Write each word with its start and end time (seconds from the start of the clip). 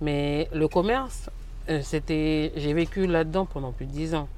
Mais 0.00 0.48
le 0.52 0.66
commerce, 0.68 1.30
euh, 1.68 1.80
c'était, 1.82 2.52
j'ai 2.56 2.72
vécu 2.72 3.06
là-dedans 3.06 3.46
pendant 3.46 3.72
plus 3.72 3.86
de 3.86 3.92
10 3.92 4.14
ans. 4.14 4.28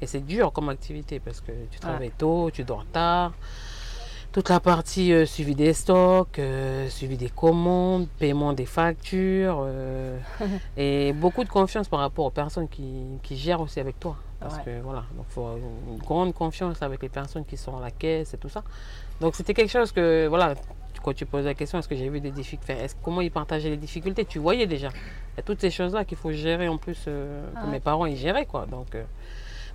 Et 0.00 0.06
c'est 0.06 0.20
dur 0.26 0.52
comme 0.52 0.68
activité 0.68 1.20
parce 1.20 1.40
que 1.40 1.52
tu 1.70 1.78
travailles 1.78 2.10
tôt, 2.16 2.50
tu 2.52 2.64
dors 2.64 2.84
tard. 2.86 3.32
Toute 4.32 4.48
la 4.48 4.58
partie 4.58 5.12
euh, 5.12 5.26
suivi 5.26 5.54
des 5.54 5.72
stocks, 5.72 6.40
euh, 6.40 6.88
suivi 6.88 7.16
des 7.16 7.28
commandes, 7.30 8.08
paiement 8.18 8.52
des 8.52 8.66
factures 8.66 9.60
euh, 9.64 10.18
et 10.76 11.12
beaucoup 11.12 11.44
de 11.44 11.48
confiance 11.48 11.86
par 11.88 12.00
rapport 12.00 12.24
aux 12.26 12.30
personnes 12.30 12.68
qui, 12.68 13.04
qui 13.22 13.36
gèrent 13.36 13.60
aussi 13.60 13.78
avec 13.78 14.00
toi. 14.00 14.16
Parce 14.40 14.56
Ouais. 14.56 14.62
que 14.64 14.80
voilà, 14.82 15.04
donc 15.16 15.26
faut 15.28 15.46
une 15.88 15.98
grande 15.98 16.34
confiance 16.34 16.82
avec 16.82 17.00
les 17.02 17.08
personnes 17.08 17.44
qui 17.44 17.56
sont 17.56 17.78
à 17.78 17.80
la 17.80 17.92
caisse 17.92 18.34
et 18.34 18.36
tout 18.36 18.48
ça. 18.48 18.64
Donc 19.20 19.36
c'était 19.36 19.54
quelque 19.54 19.70
chose 19.70 19.92
que 19.92 20.26
voilà, 20.26 20.54
quand 21.04 21.12
tu 21.14 21.26
poses 21.26 21.44
la 21.44 21.52
question, 21.52 21.78
est-ce 21.78 21.86
que 21.88 21.94
j'ai 21.94 22.08
vu 22.08 22.20
des 22.20 22.30
difficultés, 22.30 22.86
comment 23.02 23.20
ils 23.20 23.30
partageaient 23.30 23.68
les 23.68 23.76
difficultés, 23.76 24.24
tu 24.24 24.38
voyais 24.38 24.66
déjà. 24.66 24.88
Il 24.88 25.36
y 25.36 25.40
a 25.40 25.42
toutes 25.42 25.60
ces 25.60 25.70
choses-là 25.70 26.06
qu'il 26.06 26.16
faut 26.16 26.32
gérer 26.32 26.66
en 26.66 26.78
plus 26.78 27.04
euh, 27.08 27.44
Ah 27.54 27.60
que 27.60 27.66
ouais. 27.66 27.72
mes 27.72 27.80
parents 27.80 28.06
ils 28.06 28.16
géraient 28.16 28.46
quoi. 28.46 28.64
Donc 28.64 28.94
euh, 28.94 29.04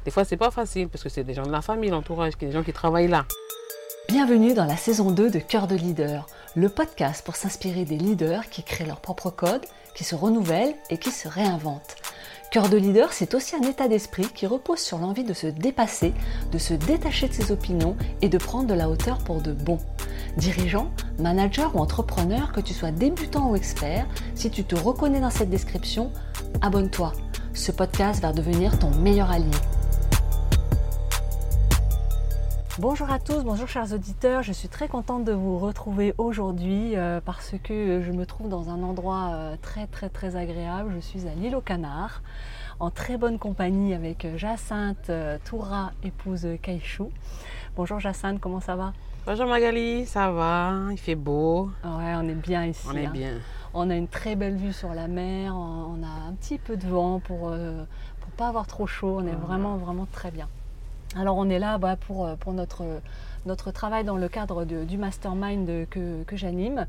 des 0.05 0.11
fois 0.11 0.25
c'est 0.25 0.37
pas 0.37 0.49
facile 0.49 0.89
parce 0.89 1.03
que 1.03 1.09
c'est 1.09 1.23
des 1.23 1.35
gens 1.35 1.45
de 1.45 1.51
la 1.51 1.61
famille, 1.61 1.91
l'entourage, 1.91 2.35
des 2.39 2.51
gens 2.51 2.63
qui 2.63 2.73
travaillent 2.73 3.07
là. 3.07 3.25
Bienvenue 4.07 4.55
dans 4.55 4.65
la 4.65 4.75
saison 4.75 5.11
2 5.11 5.29
de 5.29 5.37
Cœur 5.37 5.67
de 5.67 5.75
leader, 5.75 6.25
le 6.55 6.67
podcast 6.67 7.23
pour 7.23 7.35
s'inspirer 7.35 7.85
des 7.85 7.97
leaders 7.97 8.49
qui 8.49 8.63
créent 8.63 8.87
leur 8.87 8.99
propre 8.99 9.29
code, 9.29 9.63
qui 9.93 10.03
se 10.03 10.15
renouvellent 10.15 10.73
et 10.89 10.97
qui 10.97 11.11
se 11.11 11.27
réinventent. 11.27 11.95
Cœur 12.51 12.67
de 12.67 12.77
leader, 12.77 13.13
c'est 13.13 13.35
aussi 13.35 13.55
un 13.55 13.61
état 13.61 13.87
d'esprit 13.87 14.27
qui 14.33 14.47
repose 14.47 14.79
sur 14.79 14.97
l'envie 14.97 15.23
de 15.23 15.33
se 15.33 15.45
dépasser, 15.45 16.15
de 16.51 16.57
se 16.57 16.73
détacher 16.73 17.27
de 17.27 17.33
ses 17.33 17.51
opinions 17.51 17.95
et 18.23 18.29
de 18.29 18.39
prendre 18.39 18.67
de 18.67 18.73
la 18.73 18.89
hauteur 18.89 19.19
pour 19.19 19.39
de 19.39 19.51
bon. 19.51 19.77
Dirigeant, 20.35 20.89
manager 21.19 21.75
ou 21.75 21.79
entrepreneur, 21.79 22.51
que 22.51 22.61
tu 22.61 22.73
sois 22.73 22.89
débutant 22.89 23.51
ou 23.51 23.55
expert, 23.55 24.07
si 24.33 24.49
tu 24.49 24.63
te 24.63 24.75
reconnais 24.75 25.19
dans 25.19 25.29
cette 25.29 25.51
description, 25.51 26.11
abonne-toi. 26.61 27.13
Ce 27.53 27.71
podcast 27.71 28.19
va 28.23 28.33
devenir 28.33 28.79
ton 28.79 28.89
meilleur 28.95 29.29
allié. 29.29 29.51
Bonjour 32.79 33.11
à 33.11 33.19
tous, 33.19 33.43
bonjour 33.43 33.67
chers 33.67 33.91
auditeurs, 33.93 34.41
je 34.41 34.53
suis 34.53 34.69
très 34.69 34.87
contente 34.87 35.25
de 35.25 35.33
vous 35.33 35.57
retrouver 35.59 36.13
aujourd'hui 36.17 36.95
euh, 36.95 37.19
parce 37.19 37.55
que 37.61 38.01
je 38.01 38.11
me 38.13 38.25
trouve 38.25 38.47
dans 38.47 38.69
un 38.69 38.81
endroit 38.83 39.31
euh, 39.33 39.55
très 39.61 39.85
très 39.85 40.07
très 40.07 40.37
agréable. 40.37 40.91
Je 40.95 40.99
suis 41.01 41.27
à 41.27 41.33
l'île 41.35 41.57
aux 41.57 41.61
Canards 41.61 42.21
en 42.79 42.89
très 42.89 43.17
bonne 43.17 43.37
compagnie 43.37 43.93
avec 43.93 44.25
Jacinthe 44.37 45.09
euh, 45.09 45.37
Toura, 45.43 45.91
épouse 46.03 46.47
Caïchou. 46.61 47.11
Bonjour 47.75 47.99
Jacinthe, 47.99 48.39
comment 48.39 48.61
ça 48.61 48.77
va? 48.77 48.93
Bonjour 49.25 49.47
Magali, 49.47 50.05
ça 50.05 50.31
va? 50.31 50.73
Il 50.91 50.97
fait 50.97 51.15
beau, 51.15 51.71
Ouais, 51.83 52.13
on 52.15 52.29
est 52.29 52.33
bien 52.33 52.63
ici. 52.65 52.87
on 52.89 52.95
est 52.95 53.07
hein. 53.07 53.11
bien. 53.11 53.33
On 53.73 53.89
a 53.89 53.95
une 53.95 54.07
très 54.07 54.37
belle 54.37 54.55
vue 54.55 54.73
sur 54.73 54.93
la 54.93 55.09
mer, 55.09 55.53
on 55.53 55.97
on 55.99 56.03
a 56.03 56.29
un 56.29 56.33
petit 56.33 56.57
peu 56.57 56.77
de 56.77 56.87
vent 56.87 57.19
pour 57.19 57.49
ne 57.49 57.83
pas 58.37 58.47
avoir 58.47 58.67
trop 58.67 58.87
chaud, 58.87 59.17
on 59.19 59.27
est 59.27 59.33
Ah. 59.33 59.45
vraiment 59.45 59.75
vraiment 59.75 60.07
très 60.13 60.31
bien. 60.31 60.47
Alors 61.15 61.37
on 61.37 61.49
est 61.49 61.59
là 61.59 61.77
bah, 61.77 61.95
pour, 61.95 62.25
euh, 62.25 62.35
pour 62.35 62.53
notre, 62.53 62.83
travail 63.71 64.03
dans 64.03 64.17
le 64.17 64.29
cadre 64.29 64.65
du 64.65 64.97
mastermind 64.97 65.87
que, 65.89 66.23
j'anime 66.33 66.85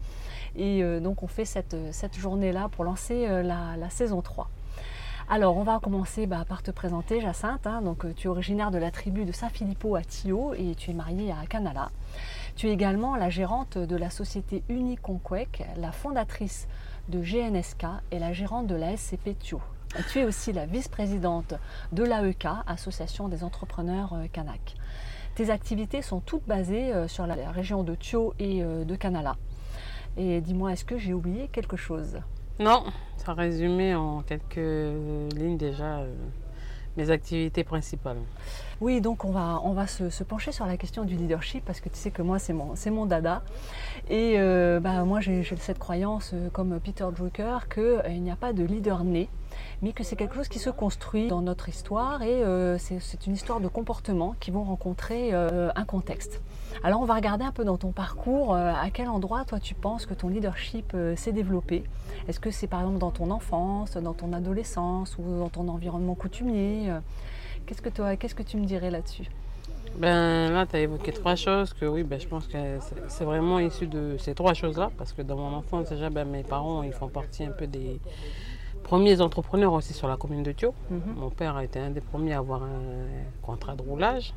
et 0.57 0.83
euh, 0.83 1.01
donc 1.01 1.23
on 1.23 1.27
fait 1.27 1.45
cette, 1.45 1.75
journée-là 2.19 2.69
pour 2.71 2.85
lancer 2.85 3.27
euh, 3.29 3.43
la, 3.43 3.91
saison 3.91 4.21
3. 4.21 4.49
Alors 5.29 5.57
on 5.57 5.63
va 5.63 5.79
commencer 5.79 6.27
bah, 6.27 6.45
par 6.49 6.63
te 6.63 6.71
présenter 6.71 7.21
Jacinthe, 7.21 7.67
hein. 7.67 7.83
donc, 7.83 8.05
euh, 8.05 8.13
tu 8.15 8.27
es 8.27 8.31
originaire 8.31 8.71
de 8.71 8.79
la 8.79 8.91
tribu 8.91 9.25
de 9.25 9.33
Saint-Philippot 9.33 9.95
à 9.95 10.03
Thio 10.03 10.55
et 10.55 10.75
tu 10.75 10.91
es 10.91 10.95
mariée 10.95 11.33
à 11.33 11.47
Canala. 11.47 11.91
Tu 12.57 12.69
es 12.69 12.73
également 12.73 13.15
la 13.17 13.31
gérante 13.31 13.79
de 13.79 13.97
la 13.97 14.11
société 14.11 14.65
Uniconquec, 14.69 15.65
la 15.77 15.93
fondatrice 15.93 16.67
de 17.09 17.21
GNSK 17.21 17.87
et 18.11 18.19
la 18.19 18.33
gérante 18.33 18.67
de 18.67 18.75
la 18.75 18.97
SCP 18.97 19.39
Thio. 19.39 19.61
Tu 20.09 20.21
es 20.21 20.25
aussi 20.25 20.53
la 20.53 20.67
vice-présidente 20.67 21.55
de 21.93 22.05
l'AEK, 22.05 22.47
Association 22.67 23.29
des 23.29 23.43
entrepreneurs 23.43 24.13
euh, 24.15 24.27
Kanak. 24.33 24.77
Tes 25.35 25.51
activités 25.51 26.01
sont 26.01 26.21
toutes 26.21 26.47
basées 26.47 26.93
euh, 26.93 27.09
sur 27.09 27.27
la 27.27 27.35
région 27.51 27.83
de 27.83 27.97
Thio 27.97 28.33
et 28.39 28.63
euh, 28.63 28.85
de 28.85 28.95
Canala. 28.95 29.37
Et 30.17 30.41
dis-moi, 30.41 30.73
est-ce 30.73 30.85
que 30.85 30.97
j'ai 30.97 31.13
oublié 31.13 31.49
quelque 31.49 31.77
chose? 31.77 32.21
Non, 32.61 32.85
ça 33.17 33.35
résumé 33.35 33.95
en 33.95 34.23
quelques 34.23 34.57
lignes 35.37 35.57
déjà 35.57 36.05
mes 36.97 37.11
activités 37.11 37.65
principales. 37.65 38.19
Oui, 38.81 39.01
donc 39.01 39.25
on 39.25 39.31
va, 39.31 39.61
on 39.65 39.73
va 39.73 39.87
se, 39.87 40.11
se 40.11 40.25
pencher 40.25 40.53
sur 40.53 40.67
la 40.67 40.77
question 40.77 41.05
du 41.05 41.17
leadership 41.17 41.65
parce 41.65 41.81
que 41.81 41.89
tu 41.89 41.97
sais 41.97 42.11
que 42.11 42.23
moi 42.23 42.39
c'est 42.39 42.53
mon, 42.53 42.75
c'est 42.75 42.91
mon 42.91 43.07
dada. 43.07 43.43
Et 44.09 44.35
euh, 44.37 44.81
bah, 44.81 45.05
moi 45.05 45.21
j'ai 45.21 45.45
cette 45.59 45.79
croyance 45.79 46.35
comme 46.53 46.79
Peter 46.81 47.07
Drucker 47.15 47.59
qu'il 47.73 48.23
n'y 48.23 48.31
a 48.31 48.37
pas 48.37 48.53
de 48.53 48.65
leader 48.65 49.05
né, 49.05 49.29
mais 49.83 49.93
que 49.93 50.05
c'est 50.05 50.17
quelque 50.17 50.35
chose 50.35 50.49
qui 50.49 50.59
se 50.59 50.71
construit 50.71 51.29
dans 51.29 51.43
notre 51.43 51.69
histoire 51.69 52.23
et 52.23 52.43
euh, 52.43 52.79
c'est 52.79 53.27
une 53.27 53.35
histoire 53.35 53.61
de 53.61 53.69
comportements 53.69 54.35
qui 54.41 54.51
vont 54.51 54.65
rencontrer 54.65 55.31
euh, 55.33 55.71
un 55.75 55.85
contexte. 55.85 56.41
Alors 56.85 57.01
on 57.01 57.05
va 57.05 57.15
regarder 57.15 57.45
un 57.45 57.53
peu 57.53 57.65
dans 57.65 57.77
ton 57.77 57.93
parcours, 57.93 58.55
euh, 58.55 58.73
à 58.73 58.91
quel 58.91 59.09
endroit 59.09 59.45
toi 59.45 59.61
tu 59.61 59.75
penses 59.75 60.07
que 60.07 60.15
ton 60.15 60.29
leadership 60.29 60.97
s'est 61.17 61.33
développé? 61.33 61.85
Est-ce 62.29 62.41
que 62.41 62.51
c'est 62.51 62.67
par 62.67 62.81
exemple 62.81 62.99
dans 62.99 63.11
ton 63.11 63.31
enfance, 63.31 63.97
dans 63.97 64.15
ton 64.15 64.33
adolescence 64.33 65.17
ou 65.19 65.39
dans 65.39 65.49
ton 65.49 65.69
environnement 65.69 66.15
coutumier? 66.15 66.93
Qu'est-ce 67.67 67.83
que, 67.83 67.89
que 68.35 68.43
tu 68.43 68.57
me 68.57 68.65
dirais 68.65 68.91
là-dessus? 68.91 69.29
Ben 69.97 70.51
là, 70.53 70.67
tu 70.67 70.77
as 70.77 70.81
évoqué 70.81 71.13
trois 71.13 71.35
choses 71.35 71.73
que 71.73 71.85
oui, 71.85 72.03
ben, 72.05 72.19
je 72.21 72.27
pense 72.27 72.47
que 72.47 72.57
c'est 73.09 73.25
vraiment 73.25 73.59
issu 73.59 73.87
de 73.87 74.17
ces 74.19 74.35
trois 74.35 74.55
choses-là. 74.55 74.91
Parce 74.97 75.13
que 75.13 75.23
dans 75.23 75.37
mon 75.37 75.55
enfance, 75.55 75.89
déjà, 75.91 76.11
ben, 76.11 76.27
mes 76.27 76.43
parents, 76.43 76.83
ils 76.83 76.93
font 76.93 77.09
partie 77.09 77.45
un 77.45 77.51
peu 77.51 77.67
des 77.67 78.01
premiers 78.83 79.21
entrepreneurs 79.21 79.73
aussi 79.73 79.93
sur 79.93 80.09
la 80.09 80.17
commune 80.17 80.43
de 80.43 80.53
Thio. 80.53 80.75
Mhm. 80.91 81.01
Mon 81.17 81.31
père 81.31 81.57
a 81.57 81.65
été 81.65 81.79
un 81.79 81.91
des 81.91 82.01
premiers 82.01 82.33
à 82.35 82.39
avoir 82.39 82.63
un 82.63 83.07
contrat 83.43 83.75
de 83.77 83.83
roulage. 83.83 84.35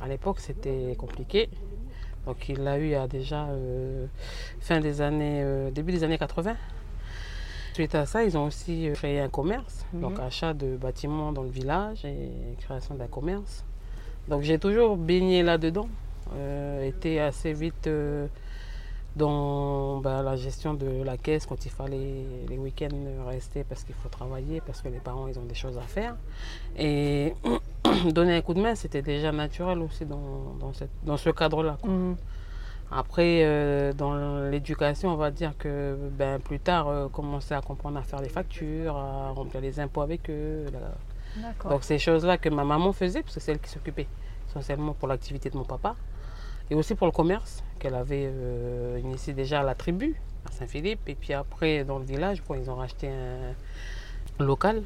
À 0.00 0.08
l'époque, 0.08 0.40
c'était 0.40 0.94
compliqué. 0.98 1.48
Donc, 2.26 2.48
il 2.48 2.58
l'a 2.62 2.78
eu 2.78 2.94
à 2.94 3.06
déjà 3.06 3.44
euh, 3.46 4.06
fin 4.60 4.80
des 4.80 5.00
années, 5.00 5.42
euh, 5.44 5.70
début 5.70 5.92
des 5.92 6.02
années 6.04 6.18
80. 6.18 6.56
Suite 7.74 7.94
à 7.94 8.06
ça, 8.06 8.24
ils 8.24 8.36
ont 8.36 8.46
aussi 8.46 8.88
euh, 8.88 8.94
créé 8.94 9.20
un 9.20 9.28
commerce, 9.28 9.84
Mhm. 9.92 10.00
donc 10.00 10.18
achat 10.18 10.52
de 10.54 10.76
bâtiments 10.76 11.30
dans 11.32 11.42
le 11.42 11.50
village 11.50 12.04
et 12.04 12.30
création 12.58 12.94
d'un 12.96 13.06
commerce. 13.06 13.64
Donc, 14.28 14.42
j'ai 14.42 14.58
toujours 14.58 14.96
baigné 14.96 15.42
là-dedans, 15.44 15.88
euh, 16.34 16.84
été 16.84 17.20
assez 17.20 17.52
vite 17.52 17.88
dans 19.16 19.98
ben, 19.98 20.22
la 20.22 20.36
gestion 20.36 20.74
de 20.74 21.02
la 21.02 21.16
caisse 21.16 21.46
quand 21.46 21.64
il 21.64 21.70
fallait 21.70 22.24
les 22.48 22.58
week-ends 22.58 23.26
rester 23.26 23.64
parce 23.64 23.82
qu'il 23.82 23.94
faut 23.94 24.08
travailler, 24.10 24.60
parce 24.60 24.82
que 24.82 24.88
les 24.88 24.98
parents 24.98 25.26
ils 25.26 25.38
ont 25.38 25.44
des 25.44 25.54
choses 25.54 25.78
à 25.78 25.82
faire. 25.82 26.14
Et 26.78 27.34
donner 28.12 28.36
un 28.36 28.42
coup 28.42 28.54
de 28.54 28.60
main, 28.60 28.74
c'était 28.74 29.02
déjà 29.02 29.32
naturel 29.32 29.78
aussi 29.80 30.04
dans, 30.04 30.54
dans, 30.60 30.72
cette- 30.74 30.90
dans 31.02 31.16
ce 31.16 31.30
cadre-là. 31.30 31.78
Mhm. 31.84 32.16
Après, 32.90 33.40
euh, 33.42 33.92
dans 33.92 34.38
l'éducation, 34.48 35.10
on 35.12 35.16
va 35.16 35.30
dire 35.32 35.54
que 35.58 35.96
ben, 36.12 36.38
plus 36.38 36.60
tard, 36.60 36.86
euh, 36.88 37.08
commencer 37.08 37.54
à 37.54 37.60
comprendre 37.60 37.98
à 37.98 38.02
faire 38.02 38.20
les 38.20 38.28
factures, 38.28 38.96
à 38.96 39.30
remplir 39.30 39.60
les 39.60 39.80
impôts 39.80 40.02
avec 40.02 40.30
eux. 40.30 40.66
là. 40.72 40.92
Donc 41.68 41.84
ces 41.84 41.98
choses-là 41.98 42.38
que 42.38 42.48
ma 42.48 42.64
maman 42.64 42.92
faisait, 42.92 43.22
parce 43.22 43.34
que 43.34 43.40
c'est 43.40 43.52
elle 43.52 43.58
qui 43.60 43.68
s'occupait 43.70 44.06
essentiellement 44.48 44.92
pour 44.94 45.08
l'activité 45.08 45.50
de 45.50 45.56
mon 45.56 45.64
papa, 45.64 45.96
et 46.70 46.74
aussi 46.74 46.94
pour 46.94 47.06
le 47.06 47.12
commerce 47.12 47.62
qu'elle 47.78 47.94
avait 47.94 48.28
euh, 48.32 48.98
initié 49.02 49.32
déjà 49.34 49.60
à 49.60 49.62
la 49.62 49.74
tribu, 49.74 50.20
à 50.48 50.52
Saint-Philippe, 50.52 51.08
et 51.08 51.14
puis 51.14 51.32
après 51.32 51.84
dans 51.84 51.98
le 51.98 52.04
village, 52.04 52.42
ils 52.58 52.70
ont 52.70 52.76
racheté 52.76 53.08
un 53.08 53.54
local 54.44 54.82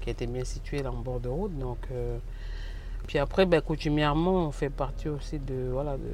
qui 0.00 0.10
était 0.10 0.26
bien 0.26 0.44
situé 0.44 0.82
là 0.82 0.90
en 0.90 0.96
bord 0.96 1.20
de 1.20 1.28
route. 1.28 1.56
Donc, 1.58 1.78
euh, 1.92 2.18
puis 3.06 3.18
après, 3.18 3.46
ben, 3.46 3.60
coutumièrement, 3.60 4.46
on 4.46 4.50
fait 4.52 4.70
partie 4.70 5.08
aussi 5.08 5.38
de, 5.38 5.68
voilà, 5.72 5.96
de, 5.96 6.10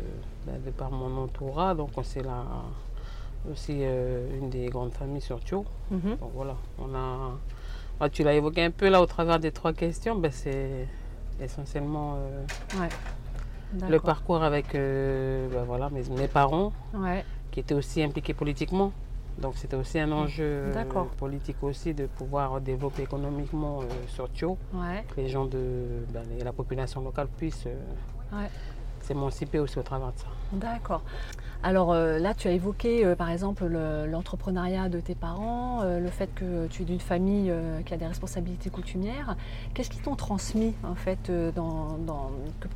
ben, 0.46 0.60
de 0.64 0.70
par 0.70 0.90
mon 0.90 1.22
entourage, 1.22 1.76
donc 1.76 1.90
on- 1.96 2.02
c'est 2.02 2.22
là 2.22 2.44
aussi 3.50 3.78
euh, 3.80 4.38
une 4.38 4.50
des 4.50 4.66
grandes 4.66 4.92
familles 4.92 5.20
sur 5.22 5.40
Thio. 5.40 5.64
Mhm. 5.90 6.16
Donc 6.20 6.30
voilà, 6.34 6.56
on 6.78 6.94
a. 6.94 7.32
ah, 8.00 8.08
tu 8.08 8.22
l'as 8.22 8.34
évoqué 8.34 8.62
un 8.64 8.70
peu 8.70 8.88
là 8.88 9.00
au 9.02 9.06
travers 9.06 9.38
des 9.40 9.52
trois 9.52 9.72
questions, 9.72 10.14
ben, 10.16 10.30
c'est 10.30 10.86
essentiellement 11.40 12.14
Ouais. 12.78 12.88
Le 13.88 13.98
parcours 14.00 14.42
avec 14.42 14.74
euh, 14.74 15.48
ben, 15.52 15.64
voilà, 15.64 15.88
mes, 15.90 16.02
mes 16.10 16.28
parents 16.28 16.72
Ouais. 16.94 17.24
qui 17.50 17.60
étaient 17.60 17.74
aussi 17.74 18.02
impliqués 18.02 18.34
politiquement. 18.34 18.92
Donc 19.38 19.54
c'était 19.56 19.76
aussi 19.76 19.98
un 19.98 20.12
enjeu 20.12 20.44
euh, 20.44 20.84
politique 21.18 21.56
aussi 21.62 21.94
de 21.94 22.06
pouvoir 22.06 22.60
développer 22.60 23.02
économiquement 23.02 23.80
euh, 23.80 23.84
sur 24.08 24.30
Thio, 24.30 24.58
Ouais. 24.74 25.04
que 25.14 25.20
les 25.20 25.28
gens 25.28 25.46
de 25.46 26.04
ben, 26.12 26.22
les- 26.30 26.44
la 26.44 26.52
population 26.52 27.00
locale 27.00 27.28
puissent 27.28 27.66
euh, 27.66 28.36
Ouais. 28.38 28.48
s'émanciper 29.00 29.58
aussi 29.58 29.78
au 29.78 29.82
travers 29.82 30.12
de 30.12 30.18
ça. 30.18 30.26
D'accord. 30.52 31.02
Alors 31.64 31.92
euh, 31.92 32.18
là, 32.18 32.34
tu 32.34 32.48
as 32.48 32.50
évoqué 32.50 33.06
euh, 33.06 33.14
par 33.14 33.30
exemple 33.30 33.64
le- 33.66 34.06
l'entrepreneuriat 34.06 34.88
de 34.88 34.98
tes 34.98 35.14
parents, 35.14 35.82
euh, 35.82 36.00
le 36.00 36.08
fait 36.08 36.28
que 36.34 36.66
tu 36.66 36.82
es 36.82 36.84
d'une 36.84 37.00
famille 37.00 37.52
qui 37.86 37.94
a 37.94 37.96
des 37.96 38.06
responsabilités 38.06 38.70
coutumières. 38.70 39.36
Qu'est-ce 39.74 39.90
qu'ils 39.90 40.02
t'ont 40.02 40.16
transmis 40.16 40.74
en 40.82 40.94
fait, 40.94 41.30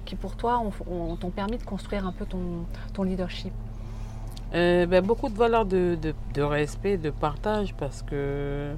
qui 0.05 0.15
pour 0.15 0.37
toi 0.37 0.63
ont, 0.89 1.31
permis 1.31 1.59
de 1.59 1.65
construire 1.65 2.07
un 2.07 2.13
peu 2.13 2.27
ton, 2.27 3.03
leadership? 3.03 3.53
Ben, 4.53 5.01
beaucoup 5.05 5.29
de 5.29 5.37
valeurs 5.37 5.67
de 5.67 5.99
respect, 6.43 6.97
de 6.97 7.11
partage, 7.11 7.75
parce 7.75 8.03
que 8.03 8.75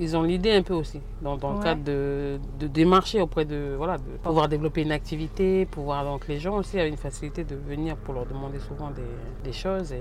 ils 0.00 0.16
ont 0.16 0.22
l'idée 0.22 0.52
un 0.52 0.62
peu 0.62 0.74
aussi, 0.74 1.00
dans, 1.22 1.36
dans 1.36 1.50
Ouais. 1.50 1.58
le 1.58 1.62
cadre 1.62 1.84
de, 1.84 2.40
de 2.58 2.66
démarcher 2.66 3.20
auprès 3.20 3.44
de, 3.44 3.74
voilà, 3.76 3.98
de 3.98 4.02
pouvoir 4.22 4.48
développer 4.48 4.82
une 4.82 4.92
activité, 4.92 5.66
pouvoir, 5.66 6.04
donc 6.04 6.26
les 6.26 6.38
gens 6.40 6.56
aussi 6.56 6.80
avaient 6.80 6.88
une 6.88 6.96
facilité 6.96 7.44
de 7.44 7.54
venir 7.54 7.96
pour 7.96 8.14
leur 8.14 8.26
demander 8.26 8.58
souvent 8.58 8.90
des, 8.90 9.02
des 9.44 9.52
choses. 9.52 9.92
Et, 9.92 10.00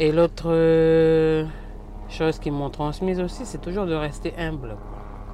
et 0.00 0.12
l'autre 0.12 0.46
euh, 0.50 1.44
chose 2.08 2.38
qu'ils 2.38 2.52
m'ont 2.52 2.70
transmise 2.70 3.20
aussi, 3.20 3.44
c'est 3.44 3.60
toujours 3.60 3.86
de 3.86 3.94
rester 3.94 4.32
humble. 4.38 4.76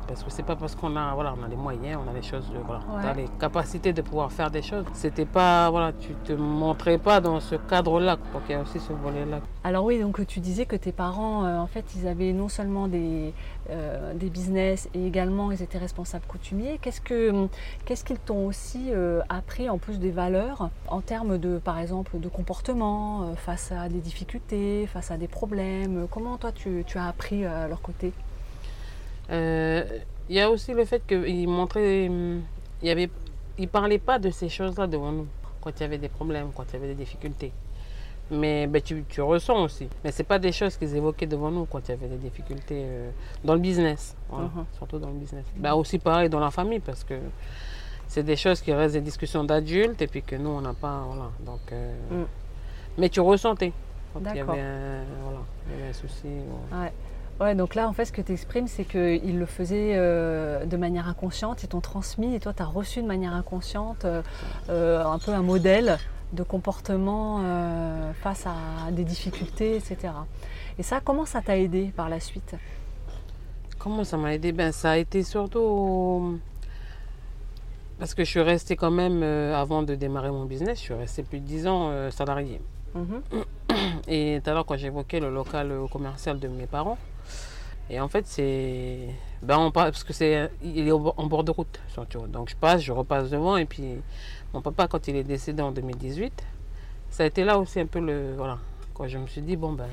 Parce 0.06 0.23
que 0.23 0.31
c'est 0.31 0.43
pas 0.43 0.55
parce 0.56 0.75
qu'on 0.75 0.95
a, 0.97 1.15
voilà, 1.15 1.35
on 1.41 1.43
a 1.45 1.49
les 1.49 1.56
moyens, 1.56 1.99
on 2.05 2.11
a 2.11 2.12
les 2.12 2.23
choses, 2.23 2.45
voilà, 2.67 2.83
Ouais. 3.15 3.23
les 3.23 3.29
capacités 3.41 3.93
de 3.93 4.03
pouvoir 4.03 4.31
faire 4.33 4.51
des 4.51 4.62
choses. 4.62 4.85
C'était 4.93 5.25
pas, 5.25 5.71
voilà, 5.71 5.93
tu 5.93 6.15
te 6.25 6.33
montrais 6.33 6.99
pas 6.99 7.21
dans 7.21 7.41
ce 7.41 7.55
cadre-là, 7.55 8.19
quoi, 8.31 8.41
qu'il 8.43 8.55
y 8.55 8.59
a 8.59 8.62
aussi 8.62 8.79
ce 8.81 8.93
volet-là. 8.93 9.41
Alors 9.65 9.85
oui, 9.87 9.99
donc 10.01 10.25
tu 10.27 10.41
disais 10.41 10.67
que 10.67 10.77
tes 10.77 10.93
parents, 10.93 11.45
euh, 11.47 11.56
en 11.59 11.67
fait, 11.67 11.85
ils 11.97 12.06
avaient 12.06 12.33
non 12.33 12.49
seulement 12.51 12.87
des, 12.87 13.33
euh, 13.71 14.12
des 14.15 14.29
business 14.29 14.89
et 14.95 15.06
également 15.06 15.51
ils 15.53 15.62
étaient 15.62 15.79
responsables 15.79 16.27
coutumiers. 16.27 16.79
Qu'est-ce 16.83 17.00
que 17.00 17.49
qu'est-ce 17.87 18.05
qu'ils 18.05 18.19
t'ont 18.19 18.47
aussi 18.47 18.91
euh, 18.93 19.23
appris 19.31 19.71
en 19.71 19.79
plus 19.79 19.99
des 19.99 20.11
valeurs 20.11 20.69
en 20.89 21.00
termes 21.00 21.39
de, 21.39 21.57
par 21.59 21.79
exemple, 21.79 22.21
de 22.21 22.29
comportement 22.29 23.35
face 23.37 23.73
à 23.73 23.89
des 23.89 24.00
difficultés, 24.00 24.87
face 24.87 25.11
à 25.11 25.17
des 25.17 25.29
problèmes? 25.29 26.07
Comment 26.11 26.37
toi 26.37 26.53
tu, 26.53 26.85
tu 26.87 26.99
as 26.99 27.07
appris 27.07 27.47
à 27.47 27.69
leur 27.69 27.81
côté? 27.81 28.12
Il 29.31 30.35
y 30.35 30.41
a 30.41 30.50
aussi 30.50 30.73
le 30.73 30.85
fait 30.85 31.03
qu'ils 31.06 31.49
montraient, 31.49 32.09
hum, 32.09 32.43
il 32.82 32.88
y 32.88 32.91
avait, 32.91 33.11
ils 33.59 33.69
parlaient 33.69 33.99
pas 33.99 34.19
de 34.19 34.31
ces 34.31 34.49
choses-là 34.49 34.87
devant 34.87 35.12
nous 35.12 35.26
quand 35.61 35.71
il 35.79 35.82
y 35.82 35.87
avait 35.87 35.99
des 35.99 36.09
problèmes, 36.09 36.49
quand 36.55 36.65
il 36.71 36.73
y 36.75 36.76
avait 36.76 36.88
des 36.88 36.94
difficultés. 36.94 37.53
Mais 38.31 38.67
ben, 38.67 38.81
tu, 38.81 39.05
tu 39.09 39.21
ressens 39.21 39.62
aussi. 39.62 39.87
Mais 40.03 40.11
c'est 40.11 40.25
pas 40.25 40.38
des 40.38 40.50
choses 40.53 40.76
qu'ils 40.79 40.94
évoquaient 40.97 41.26
devant 41.26 41.50
nous 41.50 41.67
quand 41.67 41.81
il 41.87 41.91
y 41.91 41.94
avait 41.94 42.09
des 42.09 42.17
difficultés 42.17 42.82
euh, 42.87 43.11
dans 43.44 43.53
le 43.55 43.61
business, 43.61 44.17
voilà, 44.31 44.47
Mhm. 44.47 44.65
surtout 44.79 44.99
dans 44.99 45.09
le 45.09 45.15
business. 45.15 45.44
Ben, 45.56 45.75
aussi 45.75 45.99
pareil 45.99 46.29
dans 46.31 46.41
la 46.41 46.50
famille 46.50 46.81
parce 46.81 47.05
que 47.05 47.15
c'est 48.09 48.23
des 48.23 48.37
choses 48.37 48.61
qui 48.62 48.73
restent 48.73 48.94
des 48.94 49.03
discussions 49.03 49.44
d'adultes 49.44 50.00
et 50.00 50.06
puis 50.06 50.23
que 50.23 50.37
nous 50.37 50.49
on 50.50 50.61
n'a 50.62 50.73
pas, 50.73 51.03
voilà. 51.06 51.31
Donc, 51.41 51.61
euh, 51.73 51.94
Mm. 52.11 52.25
mais 52.99 53.09
tu 53.11 53.21
ressentais 53.21 53.73
quand 54.15 54.21
il 54.21 54.37
y 54.37 54.41
avait 54.41 54.61
un, 54.61 55.05
voilà, 55.23 55.41
il 55.67 55.73
y 55.73 55.81
avait 55.81 55.91
un 55.91 55.93
souci. 55.93 56.29
voilà. 56.71 56.85
Ouais. 56.87 56.93
Ouais, 57.41 57.55
donc 57.55 57.75
là, 57.75 57.89
en 57.89 57.93
fait, 57.93 58.05
ce 58.05 58.13
que 58.13 58.23
tu 58.23 58.33
exprimes, 58.33 58.69
c'est 58.69 58.85
qu'ils 58.85 59.39
le 59.39 59.47
faisaient 59.47 59.95
euh, 59.97 60.65
de 60.67 60.77
manière 60.77 61.09
inconsciente, 61.09 61.63
ils 61.65 61.69
t'ont 61.69 61.81
transmis, 61.81 62.35
et 62.35 62.41
toi, 62.41 62.53
tu 62.55 62.63
as 62.63 62.67
reçu 62.67 63.03
de 63.03 63.07
manière 63.07 63.35
inconsciente 63.35 64.05
euh, 64.05 64.23
euh, 64.71 65.05
un 65.05 65.19
peu 65.19 65.33
un 65.33 65.43
modèle 65.43 65.99
de 66.33 66.43
comportement 66.43 67.41
euh, 67.43 68.13
face 68.23 68.47
à 68.47 68.91
des 68.93 69.05
difficultés, 69.05 69.77
etc. 69.77 70.13
Et 70.79 70.83
ça, 70.83 71.01
comment 71.01 71.25
ça 71.25 71.41
t'a 71.43 71.59
aidé 71.59 71.93
par 71.97 72.09
la 72.09 72.21
suite? 72.21 72.55
Comment 73.79 74.05
ça 74.05 74.17
m'a 74.17 74.35
aidé? 74.35 74.53
Ben, 74.53 74.73
Ça 74.73 74.93
a 74.93 74.97
été 74.97 75.23
surtout 75.23 76.39
parce 77.99 78.15
que 78.15 78.25
je 78.25 78.31
suis 78.31 78.41
restée 78.43 78.77
quand 78.77 78.91
même, 78.91 79.23
euh, 79.23 79.55
avant 79.55 79.83
de 79.83 79.95
démarrer 79.95 80.31
mon 80.31 80.45
business, 80.45 80.79
je 80.79 80.85
suis 80.85 80.95
restée 80.95 81.23
plus 81.23 81.39
de 81.41 81.47
10 81.47 81.67
ans 81.69 81.89
euh, 81.91 82.11
salariée. 82.11 82.61
Mhm. 82.95 83.23
Et 84.09 84.41
tout 84.43 84.51
à 84.51 84.55
l'heure, 84.55 84.67
quand 84.67 84.77
j'évoquais 84.77 85.21
le 85.21 85.31
local 85.33 85.73
commercial 85.93 86.39
de 86.39 86.49
mes 86.49 86.67
parents, 86.67 86.99
et 87.91 88.01
en 88.01 88.09
fait, 88.09 88.27
c'est. 88.27 89.09
Ben, 89.43 89.59
on 89.59 89.71
passe, 89.71 89.91
parce 89.91 90.05
que 90.05 90.13
c'est, 90.13 90.51
il 90.63 90.89
est 90.89 90.93
en 90.93 91.27
bord 91.27 91.45
de 91.45 91.51
route. 91.51 91.81
Donc, 92.29 92.49
je 92.49 92.57
passe, 92.57 92.81
je 92.81 92.93
repasse 92.93 93.31
devant, 93.31 93.57
et 93.57 93.67
puis 93.67 93.85
mon 94.55 94.63
papa, 94.63 94.89
quand 94.89 95.07
il 95.09 95.17
est 95.17 95.25
décédé 95.25 95.63
en 95.63 95.73
2018, 95.73 96.33
ça 97.11 97.25
a 97.25 97.27
été 97.27 97.45
là 97.45 97.59
aussi 97.59 97.81
un 97.81 97.87
peu 97.87 98.01
le. 98.01 98.35
Voilà. 98.37 98.59
Quand 98.95 99.07
je 99.09 99.19
me 99.19 99.27
suis 99.27 99.43
dit, 99.43 99.57
bon, 99.57 99.73
ben, 99.73 99.89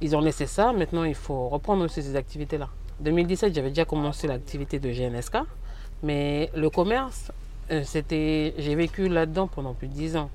ils 0.00 0.14
ont 0.16 0.20
laissé 0.20 0.46
ça, 0.46 0.72
maintenant, 0.72 1.04
il 1.04 1.14
faut 1.14 1.48
reprendre 1.48 1.84
aussi 1.84 2.02
ces 2.02 2.16
activités-là. 2.16 2.68
2017, 3.00 3.54
j'avais 3.54 3.70
déjà 3.70 3.84
commencé 3.84 4.28
l'activité 4.28 4.78
de 4.78 4.90
GNSK, 4.90 5.38
mais 6.02 6.50
le 6.54 6.70
commerce, 6.70 7.32
euh, 7.70 7.82
c'était, 7.84 8.54
j'ai 8.58 8.74
vécu 8.74 9.08
là-dedans 9.08 9.48
pendant 9.48 9.74
plus 9.74 9.88
de 9.88 9.94
10 9.94 10.16
ans. 10.16 10.30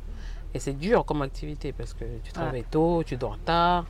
Et 0.53 0.59
c'est 0.59 0.73
dur 0.73 1.05
comme 1.05 1.21
activité 1.21 1.71
parce 1.71 1.93
que 1.93 2.05
tu 2.23 2.31
travailles 2.31 2.65
tôt, 2.69 3.03
tu 3.05 3.17
dors 3.17 3.37
tard. 3.39 3.85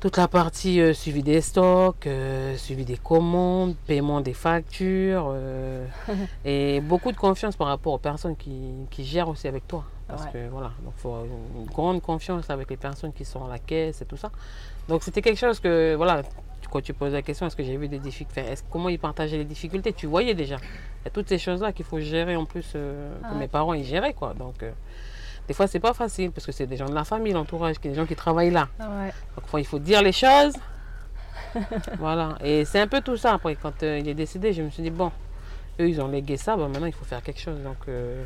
Toute 0.00 0.18
la 0.18 0.28
partie 0.28 0.80
euh, 0.82 0.92
suivi 0.92 1.22
des 1.22 1.40
stocks, 1.40 2.06
euh, 2.06 2.56
suivi 2.58 2.84
des 2.84 2.98
commandes, 2.98 3.74
paiement 3.86 4.20
des 4.20 4.34
factures, 4.34 5.28
euh, 5.32 5.86
et 6.44 6.80
beaucoup 6.82 7.10
de 7.10 7.16
confiance 7.16 7.56
par 7.56 7.68
rapport 7.68 7.94
aux 7.94 7.98
personnes 7.98 8.36
qui, 8.36 8.72
qui 8.90 9.04
gèrent 9.04 9.28
aussi 9.28 9.48
avec 9.48 9.66
toi. 9.66 9.84
Parce 10.06 10.24
Ouais. 10.24 10.30
que 10.32 10.48
voilà, 10.50 10.72
donc 10.84 10.92
il 10.98 11.00
faut 11.00 11.16
une 11.58 11.64
grande 11.64 12.02
confiance 12.02 12.50
avec 12.50 12.68
les 12.68 12.76
personnes 12.76 13.14
qui 13.14 13.24
sont 13.24 13.46
à 13.46 13.48
la 13.48 13.58
caisse 13.58 14.02
et 14.02 14.04
tout 14.04 14.18
ça. 14.18 14.30
Donc 14.88 15.02
c'était 15.02 15.22
quelque 15.22 15.38
chose 15.38 15.58
que, 15.58 15.94
voilà, 15.94 16.20
quand 16.70 16.82
tu 16.82 16.92
poses 16.92 17.14
la 17.14 17.22
question, 17.22 17.46
est-ce 17.46 17.56
que 17.56 17.64
j'ai 17.64 17.78
vu 17.78 17.88
des 17.88 17.98
difficultés, 17.98 18.42
est-ce- 18.42 18.62
comment 18.70 18.90
ils 18.90 18.98
partageaient 18.98 19.38
les 19.38 19.44
difficultés, 19.46 19.94
tu 19.94 20.06
voyais 20.06 20.34
déjà. 20.34 20.56
Il 20.56 21.04
y 21.06 21.08
a 21.08 21.10
toutes 21.10 21.30
ces 21.30 21.38
choses-là 21.38 21.72
qu'il 21.72 21.86
faut 21.86 22.00
gérer 22.00 22.36
en 22.36 22.44
plus, 22.44 22.66
Ah 22.74 23.28
que 23.28 23.32
ouais. 23.32 23.38
mes 23.40 23.48
parents 23.48 23.72
ils 23.72 23.84
géraient 23.84 24.12
quoi. 24.12 24.34
Donc 24.34 24.62
des 25.48 25.54
fois 25.54 25.66
c'est 25.66 25.80
pas 25.80 25.92
facile 25.94 26.30
parce 26.30 26.46
que 26.46 26.52
c'est 26.52 26.66
des 26.66 26.76
gens 26.76 26.88
de 26.88 26.94
la 26.94 27.04
famille, 27.04 27.32
l'entourage, 27.32 27.80
des 27.80 27.94
gens 27.94 28.06
qui 28.06 28.16
travaillent 28.16 28.50
là. 28.50 28.68
Ouais. 28.80 29.12
Donc 29.36 29.46
faut- 29.46 29.58
il 29.58 29.66
faut 29.66 29.78
dire 29.78 30.02
les 30.02 30.12
choses. 30.12 30.54
voilà. 31.98 32.36
Et 32.42 32.64
c'est 32.64 32.80
un 32.80 32.86
peu 32.88 33.00
tout 33.00 33.16
ça 33.16 33.34
après. 33.34 33.56
Quand 33.56 33.82
euh, 33.82 33.98
il 33.98 34.08
est 34.08 34.14
décédé, 34.14 34.52
je 34.52 34.62
me 34.62 34.70
suis 34.70 34.82
dit, 34.82 34.90
bon, 34.90 35.10
eux 35.80 35.88
ils 35.88 36.00
ont 36.00 36.08
légué 36.08 36.36
ça, 36.36 36.56
maintenant 36.56 36.86
il 36.86 36.92
faut 36.92 37.04
faire 37.04 37.22
quelque 37.22 37.40
chose. 37.40 37.58
Donc 37.62 37.76
euh, 37.88 38.24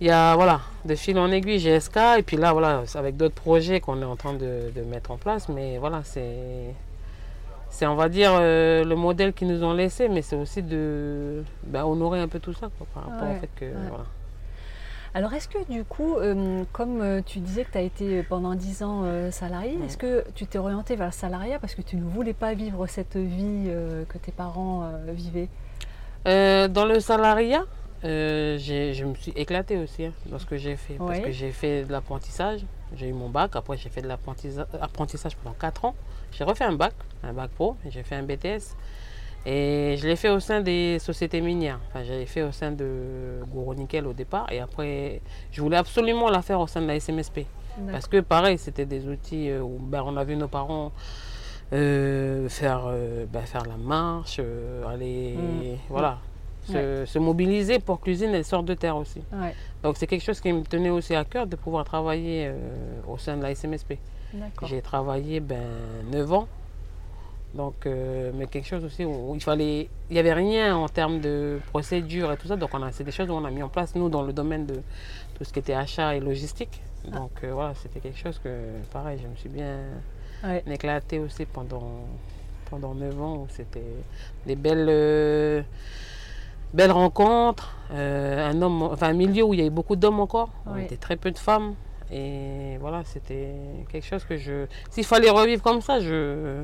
il 0.00 0.06
y 0.06 0.10
a, 0.10 0.34
voilà, 0.34 0.60
de 0.84 0.94
fil 0.94 1.18
en 1.18 1.30
aiguille, 1.30 1.58
GSK. 1.58 1.96
Et 2.18 2.22
puis 2.22 2.36
là, 2.36 2.52
voilà, 2.52 2.82
c'est 2.86 2.98
avec 2.98 3.16
d'autres 3.16 3.34
projets 3.34 3.80
qu'on 3.80 4.00
est 4.00 4.04
en 4.04 4.16
train 4.16 4.32
de, 4.34 4.70
de 4.74 4.82
mettre 4.82 5.10
en 5.10 5.16
place. 5.16 5.48
Mais 5.48 5.78
voilà, 5.78 6.02
c'est. 6.04 6.74
C'est, 7.72 7.86
on 7.86 7.94
va 7.94 8.08
dire, 8.08 8.32
euh, 8.34 8.82
le 8.84 8.96
modèle 8.96 9.32
qu'ils 9.32 9.46
nous 9.46 9.62
ont 9.62 9.72
laissé, 9.72 10.08
mais 10.08 10.22
c'est 10.22 10.34
aussi 10.34 10.60
de 10.60 11.44
bah, 11.62 11.86
honorer 11.86 12.18
un 12.18 12.26
peu 12.26 12.40
tout 12.40 12.52
ça 12.52 12.68
quoi, 12.76 12.84
par 12.92 13.04
rapport 13.04 13.28
Ouais, 13.28 13.36
au 13.36 13.40
fait 13.40 13.50
que. 13.54 13.64
Voilà. 13.88 14.04
Alors, 15.12 15.32
est-ce 15.34 15.48
que 15.48 15.58
du 15.70 15.84
coup, 15.84 16.16
euh, 16.16 16.62
comme 16.72 17.00
euh, 17.00 17.20
tu 17.24 17.40
disais 17.40 17.64
que 17.64 17.72
tu 17.72 17.78
as 17.78 17.82
été 17.82 18.22
pendant 18.22 18.54
10 18.54 18.82
ans 18.84 19.02
euh, 19.04 19.30
salarié, 19.30 19.76
est-ce 19.84 19.96
que 19.96 20.24
tu 20.34 20.46
t'es 20.46 20.58
orienté 20.58 20.94
vers 20.94 21.08
le 21.08 21.12
salariat 21.12 21.58
parce 21.58 21.74
que 21.74 21.82
tu 21.82 21.96
ne 21.96 22.04
voulais 22.04 22.32
pas 22.32 22.54
vivre 22.54 22.86
cette 22.86 23.16
vie 23.16 23.66
euh, 23.66 24.04
que 24.04 24.18
tes 24.18 24.30
parents 24.30 24.84
euh, 24.84 25.12
vivaient? 25.12 25.48
Euh, 26.28 26.68
dans 26.68 26.84
le 26.84 27.00
salariat, 27.00 27.64
euh, 28.04 28.56
je 28.58 29.04
me 29.04 29.14
suis 29.14 29.32
éclatée 29.32 29.78
aussi 29.78 30.04
hein, 30.04 30.12
dans 30.26 30.38
ce 30.38 30.46
que 30.46 30.56
j'ai 30.56 30.76
fait. 30.76 30.94
Parce 30.94 31.18
que 31.20 31.32
j'ai 31.32 31.50
fait 31.50 31.84
de 31.84 31.92
l'apprentissage. 31.92 32.64
J'ai 32.94 33.08
eu 33.08 33.12
mon 33.12 33.28
bac. 33.28 33.56
Après, 33.56 33.76
j'ai 33.76 33.88
fait 33.88 34.02
de 34.02 34.08
l'apprentissage 34.08 34.66
apprentissage 34.80 35.36
pendant 35.36 35.54
4 35.54 35.86
ans. 35.86 35.94
J'ai 36.32 36.44
refait 36.44 36.64
un 36.64 36.72
bac, 36.72 36.94
un 37.22 37.32
bac 37.32 37.50
pro. 37.50 37.76
J'ai 37.88 38.02
fait 38.02 38.14
un 38.14 38.22
BTS. 38.22 38.76
Et 39.46 39.96
je 39.98 40.06
l'ai 40.06 40.16
fait 40.16 40.28
au 40.28 40.40
sein 40.40 40.60
des 40.60 40.98
sociétés 40.98 41.40
minières. 41.40 41.80
Enfin, 41.88 42.04
j'avais 42.04 42.26
fait 42.26 42.42
au 42.42 42.52
sein 42.52 42.72
de 42.72 43.40
Gouro 43.50 43.74
Nickel 43.74 44.06
au 44.06 44.12
départ. 44.12 44.46
Et 44.52 44.60
après, 44.60 45.20
je 45.50 45.62
voulais 45.62 45.78
absolument 45.78 46.28
la 46.28 46.42
faire 46.42 46.60
au 46.60 46.66
sein 46.66 46.82
de 46.82 46.86
la 46.86 46.98
SMSP. 47.00 47.40
Parce 47.90 48.06
que 48.06 48.20
pareil, 48.20 48.58
c'était 48.58 48.84
des 48.84 49.08
outils 49.08 49.48
euh, 49.48 49.62
où 49.62 49.78
ben, 49.80 50.02
on 50.04 50.16
a 50.18 50.24
vu 50.24 50.36
nos 50.36 50.48
parents 50.48 50.92
euh, 51.72 52.48
faire, 52.48 52.82
euh, 52.88 53.24
ben, 53.32 53.42
faire 53.42 53.64
la 53.64 53.76
marche, 53.76 54.36
euh, 54.40 54.84
aller 54.86 55.36
Mm. 55.38 55.76
voilà, 55.88 56.18
se, 56.68 57.04
se 57.06 57.18
mobiliser 57.18 57.78
pour 57.78 58.00
que 58.00 58.10
l'usine 58.10 58.42
sorte 58.42 58.66
de 58.66 58.74
terre 58.74 58.96
aussi. 58.96 59.22
Ouais, 59.32 59.54
Donc 59.82 59.96
c'est 59.96 60.06
quelque 60.08 60.24
chose 60.24 60.40
qui 60.40 60.52
me 60.52 60.62
tenait 60.62 60.90
aussi 60.90 61.14
à 61.14 61.24
cœur 61.24 61.46
de 61.46 61.56
pouvoir 61.56 61.84
travailler 61.84 62.50
au 63.08 63.16
sein 63.18 63.36
de 63.36 63.42
la 63.42 63.54
SMSP. 63.54 63.94
J'ai 64.64 64.82
travaillé 64.82 65.40
ben, 65.40 65.62
9 66.12 66.32
ans. 66.32 66.48
Donc, 67.54 67.84
euh, 67.86 68.30
mais 68.34 68.46
quelque 68.46 68.66
chose 68.68 68.84
aussi 68.84 69.04
où 69.04 69.32
il 69.34 69.42
fallait, 69.42 69.88
il 70.08 70.12
n'y 70.12 70.18
avait 70.20 70.32
rien 70.32 70.76
en 70.76 70.88
termes 70.88 71.20
de 71.20 71.58
procédure 71.70 72.30
et 72.32 72.36
tout 72.36 72.46
ça. 72.46 72.56
Donc, 72.56 72.70
on 72.74 72.82
a, 72.82 72.92
c'est 72.92 73.02
des 73.04 73.10
choses 73.10 73.26
qu'on 73.28 73.44
a 73.44 73.50
mis 73.50 73.62
en 73.62 73.68
place 73.68 73.94
nous 73.96 74.08
dans 74.08 74.22
le 74.22 74.32
domaine 74.32 74.66
de 74.66 74.74
tout 75.36 75.42
ce 75.44 75.52
qui 75.52 75.58
était 75.58 75.74
achat 75.74 76.14
et 76.14 76.20
logistique. 76.20 76.80
Donc, 77.10 77.30
euh, 77.42 77.52
voilà, 77.52 77.74
c'était 77.74 77.98
quelque 77.98 78.18
chose 78.18 78.38
que, 78.38 78.48
pareil, 78.92 79.18
je 79.22 79.26
me 79.28 79.34
suis 79.36 79.48
bien 79.48 79.78
Ouais. 80.44 80.62
éclatée 80.68 81.18
aussi 81.18 81.44
pendant 81.44 82.06
pendant 82.70 82.94
9 82.94 83.20
ans 83.20 83.34
où 83.38 83.46
c'était 83.50 83.82
des 84.46 84.54
belles 84.56 84.86
euh, 84.88 85.60
belles 86.72 86.92
rencontres, 86.92 87.76
un 87.92 88.62
homme, 88.62 88.82
enfin 88.82 89.08
un 89.08 89.12
milieu 89.12 89.42
où 89.42 89.52
il 89.54 89.58
y 89.58 89.60
avait 89.60 89.70
beaucoup 89.70 89.96
d'hommes 89.96 90.20
encore, 90.20 90.50
on 90.66 90.78
était 90.78 90.96
très 90.96 91.16
peu 91.16 91.30
de 91.32 91.36
femmes. 91.38 91.74
Et 92.12 92.76
voilà, 92.80 93.02
c'était 93.04 93.52
quelque 93.90 94.06
chose 94.06 94.24
que 94.24 94.36
je. 94.36 94.66
S'il 94.90 95.04
fallait 95.04 95.30
revivre 95.30 95.62
comme 95.62 95.80
ça, 95.80 95.98
je, 96.00 96.62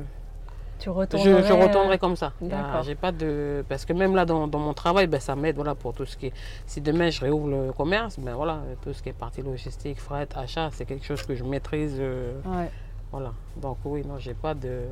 Tu 0.78 0.84
je, 0.86 0.90
retournerais, 0.90 1.42
je 1.42 1.52
euh, 1.52 1.64
retournerais 1.66 1.98
comme 1.98 2.16
ça. 2.16 2.32
D'accord. 2.40 2.82
J'ai 2.82 2.94
pas 2.94 3.12
de. 3.12 3.64
Parce 3.68 3.84
que 3.84 3.92
même 3.92 4.14
là, 4.14 4.24
dans, 4.24 4.46
dans 4.46 4.58
mon 4.58 4.74
travail, 4.74 5.06
ben, 5.06 5.20
ça 5.20 5.34
m'aide 5.34 5.56
voilà, 5.56 5.74
pour 5.74 5.94
tout 5.94 6.04
ce 6.04 6.16
qui 6.16 6.26
est. 6.26 6.32
Si 6.66 6.80
demain 6.80 7.10
je 7.10 7.20
réouvre 7.22 7.48
le 7.48 7.72
commerce, 7.72 8.18
ben 8.18 8.34
voilà, 8.34 8.60
tout 8.82 8.92
ce 8.92 9.02
qui 9.02 9.08
est 9.08 9.12
partie 9.14 9.42
logistique, 9.42 9.98
fret, 10.00 10.28
achat, 10.34 10.68
c'est 10.72 10.84
quelque 10.84 11.04
chose 11.06 11.22
que 11.22 11.34
je 11.34 11.44
maîtrise. 11.44 11.96
euh, 11.98 12.32
Ouais. 12.44 12.70
voilà. 13.10 13.32
Donc 13.56 13.78
oui, 13.84 14.04
non, 14.06 14.18
j'ai 14.18 14.34
pas 14.34 14.54
de. 14.54 14.82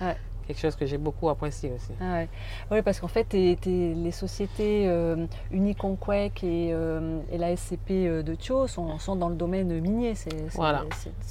Ouais. 0.00 0.16
Quelque 0.46 0.60
chose 0.60 0.76
que 0.76 0.86
j'ai 0.86 0.98
beaucoup 0.98 1.28
apprécié 1.28 1.72
aussi. 1.74 1.92
Ah 2.00 2.12
ouais. 2.14 2.28
Oui, 2.70 2.82
parce 2.82 3.00
qu'en 3.00 3.08
fait, 3.08 3.32
les 3.32 4.10
sociétés 4.10 4.84
euh, 4.88 5.26
Uniconquec 5.50 6.42
et, 6.44 6.70
euh, 6.72 7.20
et 7.30 7.38
la 7.38 7.56
SCP 7.56 7.90
euh, 7.90 8.22
de 8.22 8.34
Thio 8.34 8.66
sont, 8.66 8.98
sont 8.98 9.16
dans 9.16 9.28
le 9.28 9.34
domaine 9.36 9.80
minier. 9.80 10.14
C'est 10.14 10.34
Voilà. 10.54 10.82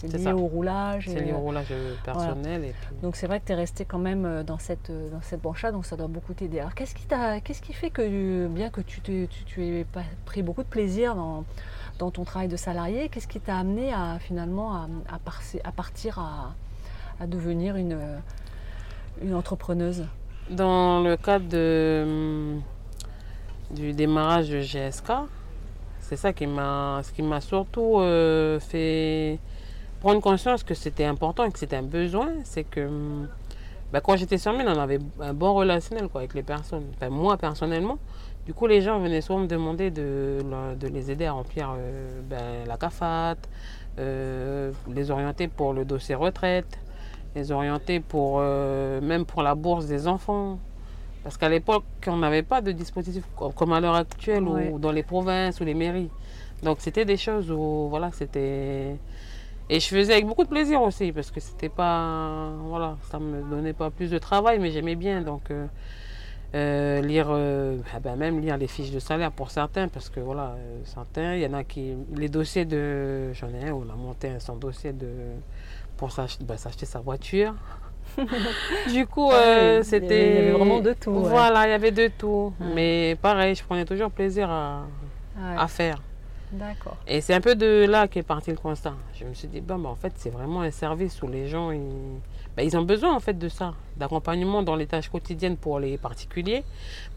lié 0.04 0.20
ça. 0.20 0.36
au 0.36 0.48
roulage. 0.48 1.06
C'est 1.08 1.20
lié 1.20 1.32
au 1.32 1.36
euh, 1.36 1.40
roulage 1.40 1.74
personnel. 2.04 2.66
Et 2.66 2.74
puis... 2.82 2.96
donc 3.02 3.16
c'est 3.16 3.28
vrai 3.28 3.40
que 3.40 3.46
tu 3.46 3.52
es 3.52 3.56
resté 3.56 3.86
quand 3.86 4.00
même 4.00 4.44
dans 4.44 4.58
cette, 4.58 4.92
dans 4.92 5.22
cette 5.22 5.42
branche-là, 5.42 5.72
donc 5.72 5.86
ça 5.86 5.96
doit 5.96 6.08
beaucoup 6.08 6.34
t'aider. 6.34 6.60
Alors 6.60 6.74
qu'est-ce 6.74 6.96
qui, 6.96 7.06
t'a- 7.06 7.40
qu'est-ce 7.42 7.62
qui 7.62 7.74
fait 7.74 7.90
que, 7.90 8.48
bien 8.48 8.70
que 8.70 8.82
tu, 8.82 9.02
t'es- 9.02 9.28
tu, 9.30 9.44
tu 9.46 9.66
aies 9.66 9.84
pas- 9.84 10.02
pris 10.26 10.42
beaucoup 10.44 10.64
de 10.64 10.68
plaisir 10.70 11.16
dans, 11.16 11.44
dans 12.00 12.12
ton 12.12 12.24
travail 12.24 12.48
de 12.48 12.58
salarié, 12.58 13.10
qu'est-ce 13.10 13.28
qui 13.28 13.40
t'a 13.40 13.58
amené 13.58 13.94
à 13.94 14.18
finalement 14.20 14.74
à, 14.74 14.88
à 15.64 15.72
partir 15.72 16.20
à, 16.20 16.54
à 17.20 17.28
devenir 17.28 17.76
une, 17.76 17.98
une 19.22 19.34
entrepreneuse 19.34 20.06
Dans 20.50 21.02
le 21.02 21.18
cadre 21.18 21.48
de, 21.48 22.58
du 23.72 23.94
démarrage 23.94 24.50
de 24.50 24.62
GSK, 24.62 25.12
c'est 26.00 26.18
ça 26.18 26.34
qui 26.34 26.48
m'a, 26.48 27.02
ce 27.04 27.12
qui 27.12 27.22
m'a 27.22 27.42
surtout 27.42 28.00
euh, 28.00 28.60
fait 28.60 29.40
prendre 30.02 30.20
conscience 30.20 30.64
que 30.64 30.74
c'était 30.74 31.06
important 31.06 31.46
et 31.46 31.52
que 31.52 31.60
c'était 31.60 31.78
un 31.78 31.84
besoin. 31.84 32.30
C'est 32.44 32.64
que 32.64 32.90
bah, 33.94 34.02
quand 34.02 34.16
j'étais 34.16 34.38
sur 34.38 34.54
mine, 34.54 34.68
on 34.68 34.80
avait 34.80 35.00
un 35.20 35.34
bon 35.34 35.54
relationnel 35.54 36.08
quoi, 36.10 36.22
avec 36.22 36.34
les 36.34 36.44
personnes. 36.44 36.86
Moi 37.10 37.38
personnellement. 37.38 37.98
Du 38.46 38.54
coup, 38.56 38.66
les 38.66 38.82
gens 38.82 39.00
venaient 39.00 39.22
souvent 39.22 39.40
me 39.40 39.48
demander 39.48 39.92
de, 39.92 40.40
de 40.80 40.88
les 40.88 41.12
aider 41.12 41.26
à 41.26 41.34
remplir 41.34 41.76
euh, 41.78 42.22
ben, 42.28 42.68
la 42.68 42.76
CAFAT, 42.76 43.38
euh, 44.00 44.72
les 44.90 45.12
orienter 45.12 45.48
pour 45.48 45.74
le 45.74 45.86
dossier 45.86 46.16
retraite, 46.16 46.80
les 47.36 47.52
orienter 47.52 48.00
pour, 48.00 48.38
euh, 48.40 49.00
même 49.02 49.26
pour 49.26 49.42
la 49.44 49.56
bourse 49.56 49.86
des 49.86 50.08
enfants. 50.08 50.60
Parce 51.24 51.38
qu'à 51.38 51.50
l'époque, 51.50 51.84
on 52.08 52.18
n'avait 52.18 52.44
pas 52.44 52.62
de 52.62 52.72
dispositif 52.72 53.24
co- 53.36 53.52
comme 53.52 53.74
à 53.74 53.80
l'heure 53.80 53.96
actuelle 53.96 54.44
Ouais. 54.48 54.70
ou 54.70 54.80
dans 54.80 54.92
les 54.92 55.04
provinces 55.04 55.60
ou 55.62 55.66
les 55.66 55.76
mairies. 55.76 56.10
Donc 56.64 56.78
c'était 56.80 57.06
des 57.06 57.18
choses 57.18 57.52
où 57.52 57.88
voilà, 57.90 58.12
c'était 58.12 58.96
et 59.70 59.80
je 59.80 59.88
faisais 59.88 60.14
avec 60.14 60.26
beaucoup 60.28 60.44
de 60.44 60.50
plaisir 60.50 60.82
aussi 60.82 61.12
parce 61.12 61.32
que 61.32 61.40
c'était 61.40 61.70
pas 61.70 62.52
voilà, 62.64 62.98
ça 63.10 63.20
me 63.20 63.42
donnait 63.50 63.74
pas 63.74 63.90
plus 63.90 64.12
de 64.12 64.18
travail 64.18 64.60
mais 64.60 64.70
j'aimais 64.72 64.96
bien 64.96 65.22
donc 65.22 65.50
euh, 65.50 65.66
euh, 66.54 67.02
lire 67.02 67.28
euh, 67.30 67.78
ah 67.96 68.00
ben, 68.00 68.16
même 68.16 68.42
lire 68.42 68.58
les 68.58 68.68
fiches 68.68 68.92
de 68.92 69.00
salaire 69.00 69.32
pour 69.32 69.50
certains 69.52 69.88
parce 69.88 70.10
que 70.10 70.20
voilà, 70.20 70.56
certains, 70.84 71.36
il 71.36 71.42
y 71.42 71.46
en 71.48 71.54
a 71.54 71.64
qui 71.64 71.94
les 72.16 72.28
dossiers 72.30 72.66
de 72.66 73.32
j'en 73.34 73.50
ai 73.50 73.70
un, 73.70 73.74
on 73.74 73.90
a 73.90 73.96
monté 73.96 74.40
son 74.40 74.56
dossier 74.58 74.92
de 74.94 75.08
pour 76.02 76.10
ben, 76.42 76.58
s'acheter 76.58 76.88
sa 76.88 77.00
voiture. 77.00 77.54
du 78.92 79.06
coup, 79.06 79.32
euh, 79.32 79.84
c'était. 79.84 80.30
il 80.30 80.36
y 80.36 80.38
avait 80.40 80.52
vraiment 80.52 80.80
de 80.80 80.94
tout, 80.94 81.12
ouais. 81.12 81.30
Voilà, 81.30 81.68
il 81.68 81.70
y 81.70 81.74
avait 81.74 81.92
de 81.92 82.08
tout. 82.08 82.54
Ouais. 82.60 82.68
Mais 82.74 83.18
pareil, 83.22 83.54
je 83.54 83.64
prenais 83.64 83.86
toujours 83.86 84.10
plaisir 84.10 84.50
à, 84.50 84.88
ouais, 85.38 85.56
à 85.60 85.68
faire. 85.68 86.02
D'accord. 86.52 86.98
Et 87.06 87.22
c'est 87.22 87.36
un 87.36 87.40
peu 87.40 87.54
de 87.54 87.86
là 87.88 88.08
qu'est 88.08 88.24
parti 88.24 88.50
le 88.50 88.58
constat. 88.58 88.96
Je 89.14 89.26
me 89.26 89.36
suis 89.36 89.48
dit, 89.48 89.62
ben, 89.62 89.86
en 89.86 89.94
fait, 89.94 90.12
c'est 90.16 90.32
vraiment 90.32 90.62
un 90.62 90.72
service 90.72 91.22
où 91.22 91.28
les 91.28 91.48
gens, 91.48 91.70
ils, 91.70 92.20
ben, 92.58 92.64
ils 92.66 92.76
ont 92.78 92.82
besoin 92.82 93.16
en 93.16 93.20
fait 93.20 93.38
de 93.38 93.48
ça, 93.48 93.74
d'accompagnement 93.96 94.62
dans 94.62 94.76
les 94.76 94.86
tâches 94.86 95.10
quotidiennes 95.10 95.56
pour 95.56 95.80
les 95.80 95.98
particuliers, 95.98 96.64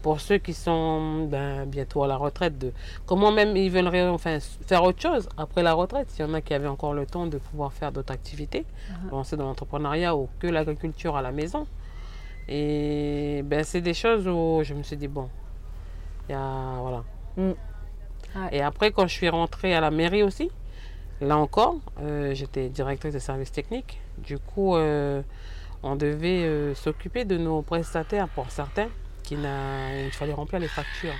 pour 0.01 0.21
ceux 0.21 0.37
qui 0.37 0.53
sont 0.53 1.27
ben, 1.27 1.65
bientôt 1.65 2.03
à 2.03 2.07
la 2.07 2.15
retraite, 2.15 2.57
de 2.57 2.71
comment 3.05 3.31
même 3.31 3.55
ils 3.57 3.69
veulent 3.69 3.89
enfin, 4.09 4.39
faire 4.39 4.83
autre 4.83 5.01
chose 5.01 5.27
après 5.37 5.61
la 5.61 5.73
retraite. 5.73 6.09
S'il 6.09 6.25
y 6.25 6.29
en 6.29 6.33
a 6.33 6.41
qui 6.41 6.53
avaient 6.53 6.67
encore 6.67 6.93
le 6.93 7.05
temps 7.05 7.27
de 7.27 7.37
pouvoir 7.37 7.73
faire 7.73 7.91
d'autres 7.91 8.13
activités, 8.13 8.65
lancer 9.11 9.35
dans 9.35 9.45
l'entrepreneuriat 9.45 10.15
ou 10.15 10.29
que 10.39 10.47
l'agriculture 10.47 11.17
à 11.17 11.21
la 11.21 11.31
maison. 11.31 11.67
Et 12.47 13.41
ben, 13.43 13.63
c'est 13.63 13.81
des 13.81 13.93
choses 13.93 14.27
où 14.27 14.61
je 14.63 14.73
me 14.73 14.83
suis 14.83 14.97
dit, 14.97 15.07
bon, 15.07 15.29
il 16.29 16.33
y 16.33 16.35
a, 16.35 16.77
voilà. 16.79 17.03
Mm. 17.37 17.53
Et 18.51 18.61
après, 18.61 18.91
quand 18.91 19.07
je 19.07 19.13
suis 19.13 19.29
rentrée 19.29 19.73
à 19.73 19.81
la 19.81 19.91
mairie 19.91 20.23
aussi, 20.23 20.51
là 21.21 21.37
encore, 21.37 21.75
euh, 22.01 22.33
j'étais 22.33 22.69
directrice 22.69 23.13
de 23.13 23.19
services 23.19 23.51
techniques. 23.51 23.99
Du 24.17 24.37
coup, 24.39 24.75
euh, 24.75 25.21
on 25.83 25.95
devait 25.95 26.43
euh, 26.43 26.73
s'occuper 26.75 27.25
de 27.25 27.37
nos 27.37 27.61
prestataires 27.61 28.27
pour 28.29 28.49
certains, 28.51 28.87
qui 29.23 29.35
n'a- 29.35 30.01
il 30.05 30.11
fallait 30.11 30.33
remplir 30.33 30.59
les 30.59 30.67
factures 30.67 31.13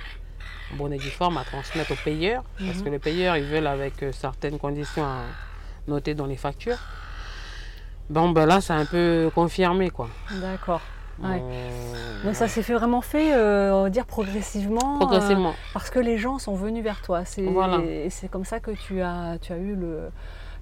bonne 0.76 0.92
et 0.92 0.98
forme 1.10 1.38
à 1.38 1.44
transmettre 1.44 1.92
aux 1.92 2.04
payeurs, 2.04 2.42
parce 2.58 2.78
Mhm. 2.78 2.84
que 2.84 2.88
les 2.90 2.98
payeurs, 2.98 3.36
ils 3.36 3.44
veulent 3.44 3.66
avec 3.68 4.04
certaines 4.12 4.58
conditions 4.58 5.04
à 5.04 5.22
noter 5.86 6.14
dans 6.14 6.26
les 6.26 6.36
factures. 6.36 6.78
Bon, 8.10 8.30
ben 8.30 8.46
là, 8.46 8.60
a 8.60 8.74
un 8.74 8.84
peu 8.84 9.30
confirmé, 9.34 9.90
quoi. 9.90 10.08
D'accord. 10.40 10.80
Ouais. 11.22 11.40
Euh, 11.42 12.24
Donc 12.24 12.34
ça 12.34 12.46
s'est 12.48 12.62
fait 12.62 12.74
vraiment 12.74 13.00
fait, 13.00 13.34
euh, 13.34 13.72
on 13.72 13.82
va 13.84 13.90
dire 13.90 14.04
progressivement. 14.06 14.96
euh, 14.96 14.98
progressivement. 14.98 15.54
Parce 15.72 15.90
que 15.90 15.98
les 15.98 16.18
gens 16.18 16.38
sont 16.38 16.54
venus 16.54 16.82
vers 16.84 17.00
toi. 17.02 17.24
C'est 17.24 17.42
Voilà. 17.42 17.78
et 17.78 18.10
c'est 18.10 18.28
comme 18.28 18.44
ça 18.44 18.60
que 18.60 18.70
tu 18.72 19.00
as, 19.00 19.38
tu 19.40 19.52
as 19.52 19.56
eu 19.58 19.74
le, 19.74 20.10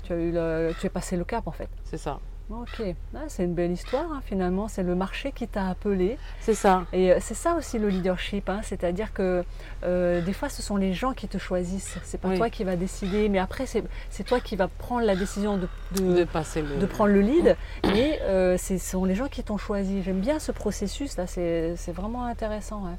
tu 0.04 0.12
as 0.12 0.16
eu 0.16 0.30
le, 0.32 0.72
tu 0.80 0.86
es 0.86 0.90
passé 0.90 1.16
le 1.16 1.24
cap 1.24 1.46
en 1.46 1.52
fait. 1.52 1.68
C'est 1.84 1.96
ça. 1.98 2.18
Ok, 2.50 2.82
Ah, 3.14 3.20
c'est 3.28 3.44
une 3.44 3.54
belle 3.54 3.72
histoire 3.72 4.04
hein, 4.12 4.20
finalement. 4.26 4.68
C'est 4.68 4.82
le 4.82 4.94
marché 4.94 5.32
qui 5.32 5.48
t'a 5.48 5.66
appelé. 5.68 6.18
C'est 6.40 6.52
ça. 6.54 6.84
Et 6.92 7.10
euh, 7.10 7.16
c'est 7.20 7.32
ça 7.34 7.54
aussi 7.54 7.78
le 7.78 7.88
leadership, 7.88 8.50
hein, 8.50 8.60
c'est-à-dire 8.62 9.14
que 9.14 9.42
euh, 9.82 10.20
des 10.20 10.34
fois 10.34 10.50
ce 10.50 10.60
sont 10.60 10.76
les 10.76 10.92
gens 10.92 11.14
qui 11.14 11.26
te 11.26 11.38
choisissent. 11.38 11.96
C'est 12.04 12.18
pas 12.20 12.28
Oui. 12.28 12.36
toi 12.36 12.50
qui 12.50 12.62
va 12.62 12.76
décider, 12.76 13.30
mais 13.30 13.38
après 13.38 13.64
c'est 13.66 14.24
toi 14.24 14.40
qui 14.40 14.56
va 14.56 14.68
prendre 14.68 15.06
la 15.06 15.16
décision 15.16 15.56
de, 15.56 15.68
de- 15.96 16.14
De 16.16 16.24
passer 16.24 16.60
le. 16.60 16.76
de 16.76 16.84
prendre 16.86 17.12
le 17.14 17.22
lead. 17.22 17.56
Et 17.94 18.18
euh, 18.22 18.58
ce 18.58 18.76
sont 18.76 19.06
les 19.06 19.14
gens 19.14 19.28
qui 19.28 19.42
t'ont 19.42 19.56
choisi. 19.58 20.02
J'aime 20.02 20.20
bien 20.20 20.38
ce 20.38 20.52
processus 20.52 21.16
là, 21.16 21.26
c'est 21.26 21.74
vraiment 21.94 22.26
intéressant. 22.26 22.84
ouais. 22.84 22.96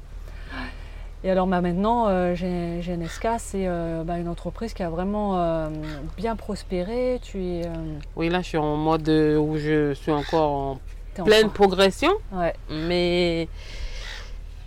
Et 1.24 1.30
alors 1.30 1.46
bah, 1.46 1.60
maintenant, 1.60 2.06
euh, 2.08 2.34
GNSK, 2.34 3.26
c'est 3.38 3.66
euh, 3.66 4.04
bah, 4.04 4.18
une 4.18 4.28
entreprise 4.28 4.74
qui 4.74 4.82
a 4.82 4.90
vraiment 4.90 5.38
euh, 5.38 5.68
bien 6.16 6.36
prospéré. 6.36 7.18
Tu 7.22 7.42
es, 7.42 7.66
euh, 7.66 7.70
Oui, 8.14 8.28
là, 8.28 8.42
je 8.42 8.48
suis 8.48 8.58
en 8.58 8.76
mode 8.76 9.08
où 9.08 9.56
je 9.56 9.92
suis 9.94 10.12
encore 10.12 10.50
en 10.50 10.80
t'es 11.14 11.22
pleine 11.22 11.50
progression, 11.50 12.12
Ouais, 12.32 12.54
mais 12.70 13.48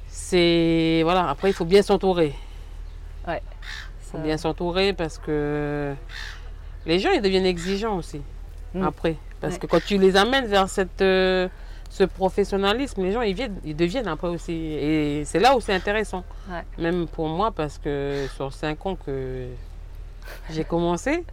c'est. 0.08 1.02
Voilà, 1.04 1.30
après, 1.30 1.50
il 1.50 1.54
faut 1.54 1.66
bien 1.66 1.82
s'entourer. 1.82 2.34
Il 3.28 3.34
ça- 3.34 3.40
faut 4.18 4.18
bien 4.18 4.38
s'entourer 4.38 4.92
parce 4.94 5.20
que 5.20 5.94
les 6.88 6.98
gens, 7.00 7.12
ils 7.12 7.22
deviennent 7.22 7.46
exigeants 7.46 7.96
aussi. 7.98 8.22
Mm. 8.74 8.84
Après. 8.84 9.16
Parce 9.40 9.54
Ouais. 9.54 9.60
que 9.60 9.68
quand 9.68 9.84
tu 9.86 9.98
les 10.00 10.18
amènes 10.18 10.48
vers 10.48 10.68
cette, 10.68 11.02
ce 11.90 12.04
professionnalisme, 12.04 13.02
les 13.04 13.12
gens, 13.12 13.22
ils, 13.22 13.34
viennent, 13.34 13.58
ils 13.66 13.76
deviennent 13.76 14.08
après 14.08 14.28
aussi. 14.28 14.54
Et 14.54 15.24
c'est 15.26 15.40
là 15.40 15.56
où 15.56 15.62
c'est 15.62 15.74
intéressant. 15.74 16.24
Ouais. 16.50 16.64
Même 16.78 17.08
pour 17.08 17.28
moi, 17.28 17.52
parce 17.52 17.78
que 17.78 18.28
sur 18.36 18.54
cinq 18.54 18.86
ans 18.86 18.96
que 18.96 19.48
j'ai 20.52 20.64
commencé, 20.64 21.26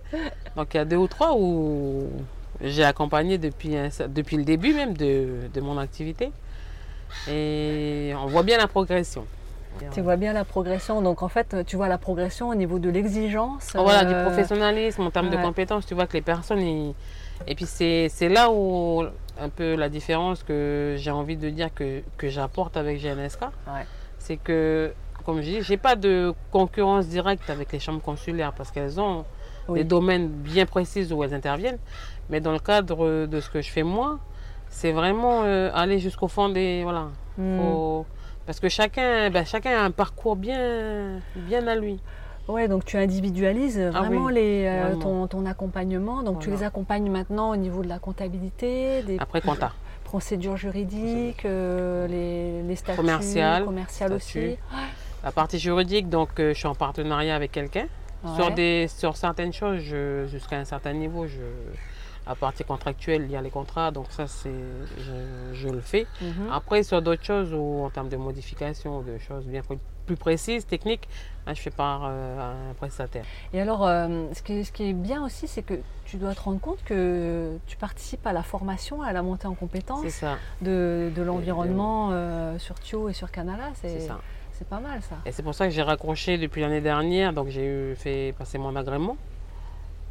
donc 0.56 0.68
il 0.72 0.78
y 0.78 0.80
a 0.80 0.84
deux 0.86 0.96
ou 0.96 1.06
trois 1.08 1.34
où 1.36 2.08
j'ai 2.62 2.84
accompagné 2.84 3.36
depuis, 3.36 3.76
un 3.76 3.90
depuis 4.08 4.38
le 4.38 4.44
début 4.44 4.72
même 4.72 4.96
de, 4.96 5.48
de 5.52 5.60
mon 5.60 5.76
activité. 5.76 6.32
Et 7.28 8.12
on 8.16 8.26
voit 8.26 8.42
bien 8.42 8.58
la 8.58 8.66
progression. 8.66 9.26
Tu 9.92 10.00
vois 10.00 10.16
bien 10.16 10.32
la 10.32 10.44
progression. 10.44 11.02
Donc 11.02 11.22
en 11.22 11.28
fait, 11.28 11.54
tu 11.66 11.76
vois 11.76 11.88
la 11.88 11.98
progression 11.98 12.48
au 12.48 12.54
niveau 12.54 12.78
de 12.78 12.88
l'exigence. 12.88 13.72
Voilà, 13.74 14.04
du 14.06 14.14
euh, 14.14 14.24
professionnalisme 14.24 15.02
en 15.02 15.10
termes 15.10 15.28
de 15.30 15.36
compétences, 15.36 15.84
tu 15.86 15.94
vois 15.94 16.06
que 16.06 16.14
les 16.14 16.22
personnes. 16.22 16.60
ils- 16.60 16.94
Et 17.46 17.54
puis 17.54 17.66
c'est 17.66 18.08
là 18.30 18.50
où 18.50 19.04
un 19.40 19.48
peu 19.48 19.74
la 19.74 19.88
différence 19.88 20.42
que 20.42 20.94
j'ai 20.98 21.10
envie 21.10 21.36
de 21.36 21.50
dire 21.50 21.72
que, 21.74 22.02
que 22.16 22.28
j'apporte 22.28 22.76
avec 22.76 23.00
GNSK. 23.02 23.42
Ouais. 23.42 23.86
C'est 24.18 24.36
que, 24.36 24.92
comme 25.24 25.38
je 25.38 25.42
dis, 25.50 25.62
j'ai 25.62 25.76
pas 25.76 25.96
de 25.96 26.32
concurrence 26.50 27.06
directe 27.08 27.48
avec 27.50 27.72
les 27.72 27.78
chambres 27.80 28.02
consulaires 28.02 28.52
parce 28.52 28.70
qu'elles 28.70 28.98
ont 29.00 29.24
Oui. 29.68 29.80
des 29.80 29.84
domaines 29.84 30.28
bien 30.28 30.66
précis 30.66 31.12
où 31.12 31.22
elles 31.24 31.34
interviennent. 31.34 31.78
Mais 32.30 32.40
dans 32.40 32.52
le 32.52 32.58
cadre 32.58 33.26
de 33.26 33.40
ce 33.40 33.50
que 33.50 33.60
je 33.62 33.70
fais 33.70 33.82
moi, 33.82 34.18
c'est 34.68 34.92
vraiment 34.92 35.42
euh, 35.44 35.70
aller 35.74 35.98
jusqu'au 35.98 36.28
fond 36.28 36.48
des. 36.48 36.82
Voilà. 36.82 37.08
Hmm. 37.38 37.58
Faut- 37.58 38.06
Parce 38.46 38.58
que 38.60 38.68
chacun, 38.68 39.30
ben, 39.30 39.44
chacun 39.44 39.78
a 39.78 39.82
un 39.84 39.90
parcours 39.90 40.36
bien, 40.36 41.20
bien 41.34 41.66
à 41.66 41.74
lui. 41.76 42.00
Ouais, 42.48 42.68
donc 42.68 42.84
tu 42.84 42.96
individualises 42.96 43.80
Ah 43.94 44.00
vraiment 44.02 44.26
oui, 44.26 44.34
les, 44.34 44.66
euh, 44.66 44.82
vraiment. 44.94 45.00
ton, 45.00 45.26
ton 45.26 45.46
accompagnement. 45.46 46.22
Donc 46.22 46.40
tu 46.40 46.50
les 46.50 46.62
accompagnes 46.62 47.10
maintenant 47.10 47.50
au 47.50 47.56
niveau 47.56 47.82
de 47.82 47.88
la 47.88 47.98
comptabilité, 47.98 49.02
des 49.02 49.16
Après, 49.18 49.40
compta. 49.40 49.72
procédures 50.04 50.56
juridiques, 50.56 51.44
euh, 51.44 52.06
les, 52.06 52.62
les 52.62 52.76
statuts 52.76 52.96
Commercial, 52.98 53.64
commerciales 53.64 54.12
aussi. 54.12 54.30
statut. 54.30 54.56
La 55.24 55.32
partie 55.32 55.58
juridique, 55.58 56.08
donc 56.08 56.38
euh, 56.38 56.52
je 56.54 56.58
suis 56.58 56.68
en 56.68 56.76
partenariat 56.76 57.34
avec 57.34 57.50
quelqu'un. 57.52 57.86
Sur, 58.34 58.50
des, 58.50 58.86
sur 58.88 59.16
certaines 59.16 59.52
choses, 59.52 59.78
jusqu'à 60.26 60.56
un 60.56 60.64
certain 60.64 60.92
niveau, 60.92 61.26
je, 61.28 61.36
la 62.26 62.34
partie 62.34 62.64
contractuelle, 62.64 63.22
il 63.22 63.30
y 63.30 63.36
a 63.36 63.40
les 63.42 63.50
contrats, 63.50 63.92
donc 63.92 64.06
ça, 64.10 64.26
c'est, 64.26 64.50
je, 64.98 65.54
je 65.54 65.68
le 65.68 65.80
fais. 65.80 66.06
Mhm. 66.20 66.48
Après, 66.52 66.82
sur 66.82 67.00
d'autres 67.02 67.22
choses, 67.24 67.52
ou 67.54 67.84
en 67.84 67.90
termes 67.90 68.08
de 68.08 68.16
modification, 68.16 69.02
de 69.02 69.16
choses 69.18 69.44
bien 69.44 69.62
plus- 70.06 70.16
précises, 70.16 70.66
techniques, 70.66 71.08
je 71.48 71.60
fais 71.60 71.70
par 71.70 72.04
un 72.04 72.72
prestataire. 72.76 73.24
Et 73.52 73.60
alors, 73.60 73.80
ce, 73.82 74.42
qui 74.42 74.54
est, 74.54 74.64
ce, 74.64 74.72
qui 74.72 74.90
est, 74.90 74.92
bien 74.92 75.24
aussi, 75.24 75.46
c'est 75.46 75.62
que 75.62 75.74
tu 76.04 76.16
dois 76.16 76.34
te 76.34 76.40
rendre 76.40 76.60
compte 76.60 76.82
que 76.84 77.56
tu 77.66 77.76
participes 77.76 78.26
à 78.26 78.32
la 78.32 78.42
formation, 78.42 79.02
à 79.02 79.12
la 79.12 79.22
montée 79.22 79.46
en 79.46 79.54
compétences 79.54 80.24
de, 80.60 81.12
de 81.14 81.22
l'environnement 81.22 82.10
sur 82.58 82.80
Thio 82.80 83.08
et 83.08 83.12
sur 83.12 83.30
Canala. 83.30 83.70
C'est 83.74 84.00
ça. 84.00 84.18
C'est 84.58 84.66
pas 84.68 84.80
mal 84.80 85.02
ça. 85.02 85.16
Et 85.26 85.32
c'est 85.32 85.42
pour 85.42 85.54
ça 85.54 85.66
que 85.66 85.72
j'ai 85.72 85.82
raccroché 85.82 86.38
depuis 86.38 86.62
l'année 86.62 86.80
dernière. 86.80 87.34
Donc 87.34 87.48
j'ai 87.48 87.94
fait 87.94 88.34
passer 88.38 88.56
mon 88.56 88.74
agrément 88.74 89.16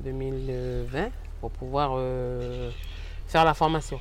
2020 0.01 1.09
pour 1.41 1.49
pouvoir 1.51 1.93
euh, 1.95 2.69
faire 3.27 3.43
la 3.43 3.53
formation. 3.55 3.99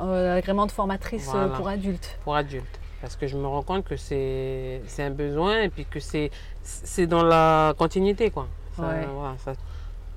Euh, 0.00 0.34
L'agrément 0.34 0.66
de 0.66 0.70
formatrice 0.72 1.30
euh, 1.34 1.48
pour 1.48 1.68
adultes. 1.68 2.18
Pour 2.24 2.36
adultes. 2.36 2.78
Parce 3.00 3.16
que 3.16 3.26
je 3.26 3.36
me 3.36 3.46
rends 3.46 3.62
compte 3.62 3.84
que 3.84 3.96
c'est 3.96 4.82
un 4.98 5.10
besoin 5.10 5.62
et 5.62 5.68
puis 5.68 5.86
que 5.86 6.00
c'est 6.00 7.06
dans 7.06 7.22
la 7.22 7.74
continuité. 7.78 8.30
Quoi. 8.30 8.46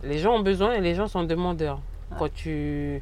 les 0.04 0.20
gens 0.20 0.36
ont 0.36 0.42
besoin 0.42 0.74
et 0.74 0.82
les 0.82 0.96
gens 0.96 1.08
sont 1.08 1.24
demandeurs. 1.24 1.80
Quand 2.18 2.32
tu 2.32 3.02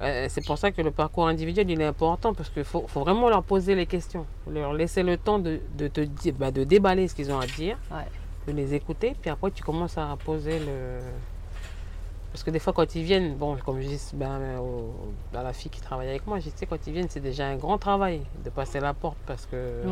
euh, 0.00 0.26
c'est 0.28 0.44
pour 0.44 0.58
ça 0.58 0.72
que 0.72 0.82
le 0.82 0.90
parcours 0.90 1.28
individuel 1.28 1.70
il 1.70 1.80
est 1.80 1.86
important 1.86 2.34
parce 2.34 2.50
qu'il 2.50 2.64
faut, 2.64 2.84
vraiment 2.94 3.28
leur 3.28 3.44
poser 3.44 3.76
les 3.76 3.86
questions, 3.86 4.26
leur 4.50 4.72
laisser 4.72 5.04
le 5.04 5.16
temps 5.16 5.38
de, 5.38 5.60
de, 5.78 5.88
bah, 6.32 6.50
de 6.50 6.64
déballer 6.64 7.06
ce 7.06 7.14
qu'ils 7.14 7.30
ont 7.30 7.38
à 7.38 7.46
dire, 7.46 7.78
de 8.48 8.52
les 8.52 8.74
écouter, 8.74 9.14
puis 9.20 9.30
après 9.30 9.52
tu 9.52 9.62
commences 9.62 9.96
à 9.96 10.16
poser 10.24 10.58
le. 10.58 10.98
Parce 12.34 12.42
que 12.42 12.50
des 12.50 12.58
fois 12.58 12.72
quand 12.72 12.96
ils 12.96 13.04
viennent, 13.04 13.36
bon, 13.36 13.56
comme 13.64 13.80
je 13.80 13.86
dis 13.86 14.10
ben, 14.14 14.40
à 15.32 15.42
la 15.44 15.52
fille 15.52 15.70
qui 15.70 15.80
travaille 15.80 16.08
avec 16.08 16.26
moi, 16.26 16.40
je 16.40 16.50
sais 16.52 16.66
quand 16.66 16.84
ils 16.84 16.92
viennent 16.92 17.08
c'est 17.08 17.20
déjà 17.20 17.46
un 17.46 17.54
grand 17.54 17.78
travail 17.78 18.22
de 18.44 18.50
passer 18.50 18.80
la 18.80 18.92
porte 18.92 19.16
parce 19.24 19.46
que 19.46 19.82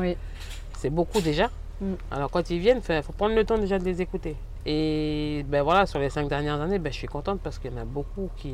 c'est 0.77 0.91
beaucoup 0.91 1.21
déjà. 1.21 1.51
Mm. 1.81 1.93
Alors 2.11 2.31
quand 2.33 2.51
ils 2.51 2.59
viennent, 2.59 2.81
il 2.89 3.03
faut 3.05 3.13
prendre 3.13 3.37
le 3.37 3.45
temps 3.45 3.59
déjà 3.59 3.79
de 3.79 3.85
les 3.85 4.03
écouter. 4.03 4.35
Et 4.67 5.45
ben 5.49 5.63
voilà, 5.63 5.87
sur 5.87 6.01
les 6.01 6.11
cinq 6.11 6.29
dernières 6.29 6.61
années, 6.61 6.81
ben, 6.81 6.93
je 6.93 6.99
suis 6.99 7.07
contente 7.07 7.39
parce 7.41 7.61
qu'il 7.61 7.71
y 7.71 7.75
en 7.75 7.81
a 7.81 7.85
beaucoup 7.85 8.29
qui, 8.37 8.53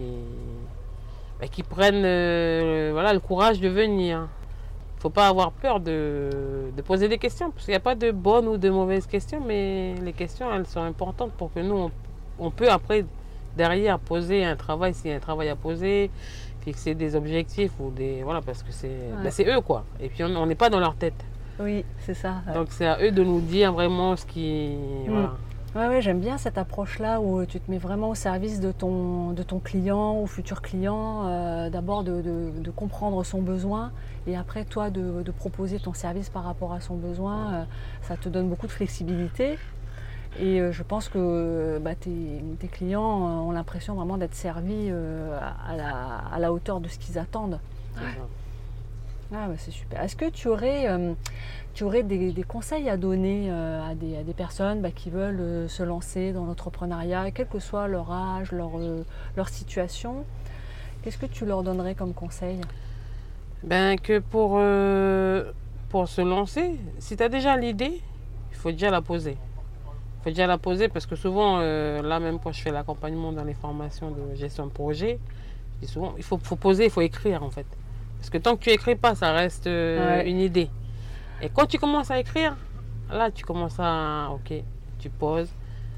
bah, 1.41 1.49
qui 1.49 1.63
prennent 1.63 2.05
euh, 2.05 2.91
voilà, 2.93 3.15
le 3.15 3.21
courage 3.21 3.59
de 3.59 3.69
venir. 3.69 4.19
Il 4.19 4.97
ne 4.97 5.01
faut 5.01 5.11
pas 5.11 5.29
avoir 5.29 5.53
peur 5.53 5.81
de, 5.81 6.73
poser 6.85 7.09
des 7.09 7.17
questions, 7.17 7.53
parce 7.53 7.65
qu'il 7.65 7.73
n'y 7.73 7.77
a 7.77 7.81
pas 7.81 7.95
de 7.95 8.11
bonnes 8.11 8.49
ou 8.49 8.59
de 8.59 8.69
mauvaises 8.69 9.07
questions, 9.07 9.41
mais 9.41 9.95
les 10.03 10.13
questions, 10.13 10.53
elles 10.53 10.67
sont 10.67 10.83
importantes 10.83 11.33
pour 11.39 11.53
que 11.55 11.61
nous, 11.61 11.91
on, 12.39 12.51
peut 12.51 12.69
après, 12.69 13.07
derrière, 13.57 13.99
poser 13.99 14.45
un 14.45 14.57
travail, 14.57 14.95
s'il 14.95 15.11
y 15.11 15.15
a 15.15 15.17
un 15.17 15.21
travail 15.21 15.49
à 15.49 15.57
poser, 15.57 16.11
fixer 16.61 16.95
des 16.95 17.17
objectifs, 17.17 17.73
ou 17.81 17.91
des 17.91 18.23
voilà, 18.23 18.41
parce 18.41 18.63
que 18.63 18.73
c'est 18.73 18.89
bah, 19.23 19.57
eux, 19.57 19.61
quoi. 19.61 19.85
Et 20.01 20.09
puis, 20.09 20.25
on 20.25 20.47
n'est 20.47 20.55
pas 20.55 20.71
dans 20.71 20.81
leur 20.81 20.95
tête. 20.95 21.25
Oui, 21.61 21.85
c'est 21.99 22.15
ça. 22.15 22.37
Donc, 22.55 22.69
c'est 22.71 22.87
à 22.87 22.99
eux 23.03 23.11
de 23.11 23.25
nous 23.25 23.41
dire 23.41 23.73
vraiment 23.73 24.17
ce 24.17 24.25
qui... 24.25 24.77
Mm. 25.09 25.29
Oui, 25.75 26.01
j'aime 26.01 26.19
bien 26.19 26.39
cette 26.39 26.57
approche-là 26.57 27.21
où 27.21 27.45
tu 27.45 27.61
te 27.61 27.71
mets 27.71 27.79
vraiment 27.79 28.09
au 28.09 28.15
service 28.15 28.59
de 28.59 28.73
ton, 28.73 29.33
de 29.33 29.43
ton 29.43 29.59
client 29.59 30.19
ou 30.21 30.27
futur 30.27 30.63
client. 30.63 31.27
Euh, 31.27 31.69
d'abord 31.69 32.05
de, 32.05 32.71
comprendre 32.75 33.23
son 33.23 33.43
besoin 33.43 33.93
et 34.27 34.37
après 34.37 34.65
toi 34.65 34.91
de, 34.91 35.31
proposer 35.37 35.79
ton 35.79 35.93
service 35.93 36.31
par 36.31 36.45
rapport 36.45 36.73
à 36.73 36.81
son 36.81 36.97
besoin. 36.97 37.53
Euh, 37.53 37.65
ça 38.03 38.17
te 38.17 38.29
donne 38.29 38.49
beaucoup 38.49 38.67
de 38.67 38.73
flexibilité. 38.73 39.59
Et 40.41 40.61
euh, 40.61 40.73
je 40.73 40.83
pense 40.83 41.09
que 41.09 41.79
bah, 41.81 41.95
tes, 41.95 42.69
clients 42.69 43.47
ont 43.47 43.51
l'impression 43.51 43.95
vraiment 43.95 44.19
d'être 44.19 44.35
servis 44.35 44.91
à 44.91 46.39
la, 46.39 46.53
hauteur 46.53 46.81
de 46.81 46.89
ce 46.89 46.99
qu'ils 46.99 47.19
attendent. 47.19 47.61
Ah, 49.31 49.47
bah, 49.47 49.55
c'est 49.59 49.73
super. 49.73 50.03
Est-ce 50.03 50.17
que 50.17 50.31
tu 50.31 50.49
aurais 50.49 50.87
tu 51.79 51.85
aurais 51.85 52.03
des, 52.03 52.43
conseils 52.43 52.89
à 52.89 52.97
donner 52.97 53.47
euh, 53.53 53.81
à, 53.89 53.95
des, 53.95 54.35
personnes 54.37 54.81
bah, 54.81 54.91
qui 54.91 55.11
veulent 55.11 55.39
euh, 55.39 55.69
se 55.69 55.85
lancer 55.85 56.33
dans 56.33 56.45
l'entrepreneuriat, 56.45 57.31
quel 57.31 57.47
que 57.47 57.61
soit 57.61 57.87
leur 57.87 58.11
âge, 58.11 58.51
leur, 58.51 58.73
euh, 58.81 59.05
leur 59.37 59.49
situation 59.49 60.25
Qu'est-ce 61.01 61.19
que 61.19 61.27
tu 61.27 61.47
leur 61.47 61.63
donnerais 61.63 61.95
comme 61.95 62.15
conseil? 62.15 62.61
Ben, 63.63 63.97
Que 63.97 64.19
pour, 64.19 64.61
pour 65.89 66.09
se 66.09 66.21
lancer, 66.21 66.81
si 66.99 67.17
tu 67.17 67.23
as 67.23 67.29
déjà 67.29 67.57
l'idée, 67.57 68.03
il 68.51 68.57
faut 68.57 68.73
déjà 68.73 68.91
la 68.91 69.01
poser. 69.01 69.37
Il 70.19 70.25
faut 70.25 70.31
déjà 70.31 70.47
la 70.47 70.59
poser 70.59 70.89
parce 70.89 71.07
que 71.07 71.17
souvent, 71.17 71.61
là 71.61 72.21
même 72.21 72.39
quand 72.41 72.53
je 72.53 72.61
fais 72.61 72.73
l'accompagnement 72.73 73.33
dans 73.33 73.45
les 73.45 73.55
formations 73.55 74.11
de 74.11 74.35
gestion 74.35 74.67
de 74.67 74.73
projet, 74.73 75.21
souvent, 75.85 76.15
il 76.17 76.25
faut, 76.25 76.39
faut 76.43 76.57
poser, 76.57 76.87
il 76.87 76.91
faut 76.91 77.03
écrire 77.03 77.43
en 77.43 77.51
fait. 77.51 77.67
Parce 78.19 78.31
que 78.31 78.39
tant 78.39 78.57
que 78.57 78.65
tu 78.65 78.71
écris 78.71 78.97
pas, 78.97 79.15
ça 79.15 79.33
reste 79.33 79.67
une 79.67 80.41
idée. 80.41 80.71
Et 81.41 81.49
quand 81.49 81.67
tu 81.67 81.79
commences 81.79 82.11
à 82.11 82.19
écrire, 82.19 82.57
là, 83.11 83.31
tu 83.31 83.45
commences 83.45 83.79
à. 83.79 84.31
Ok, 84.33 84.53
tu 84.99 85.11
poses. 85.11 85.51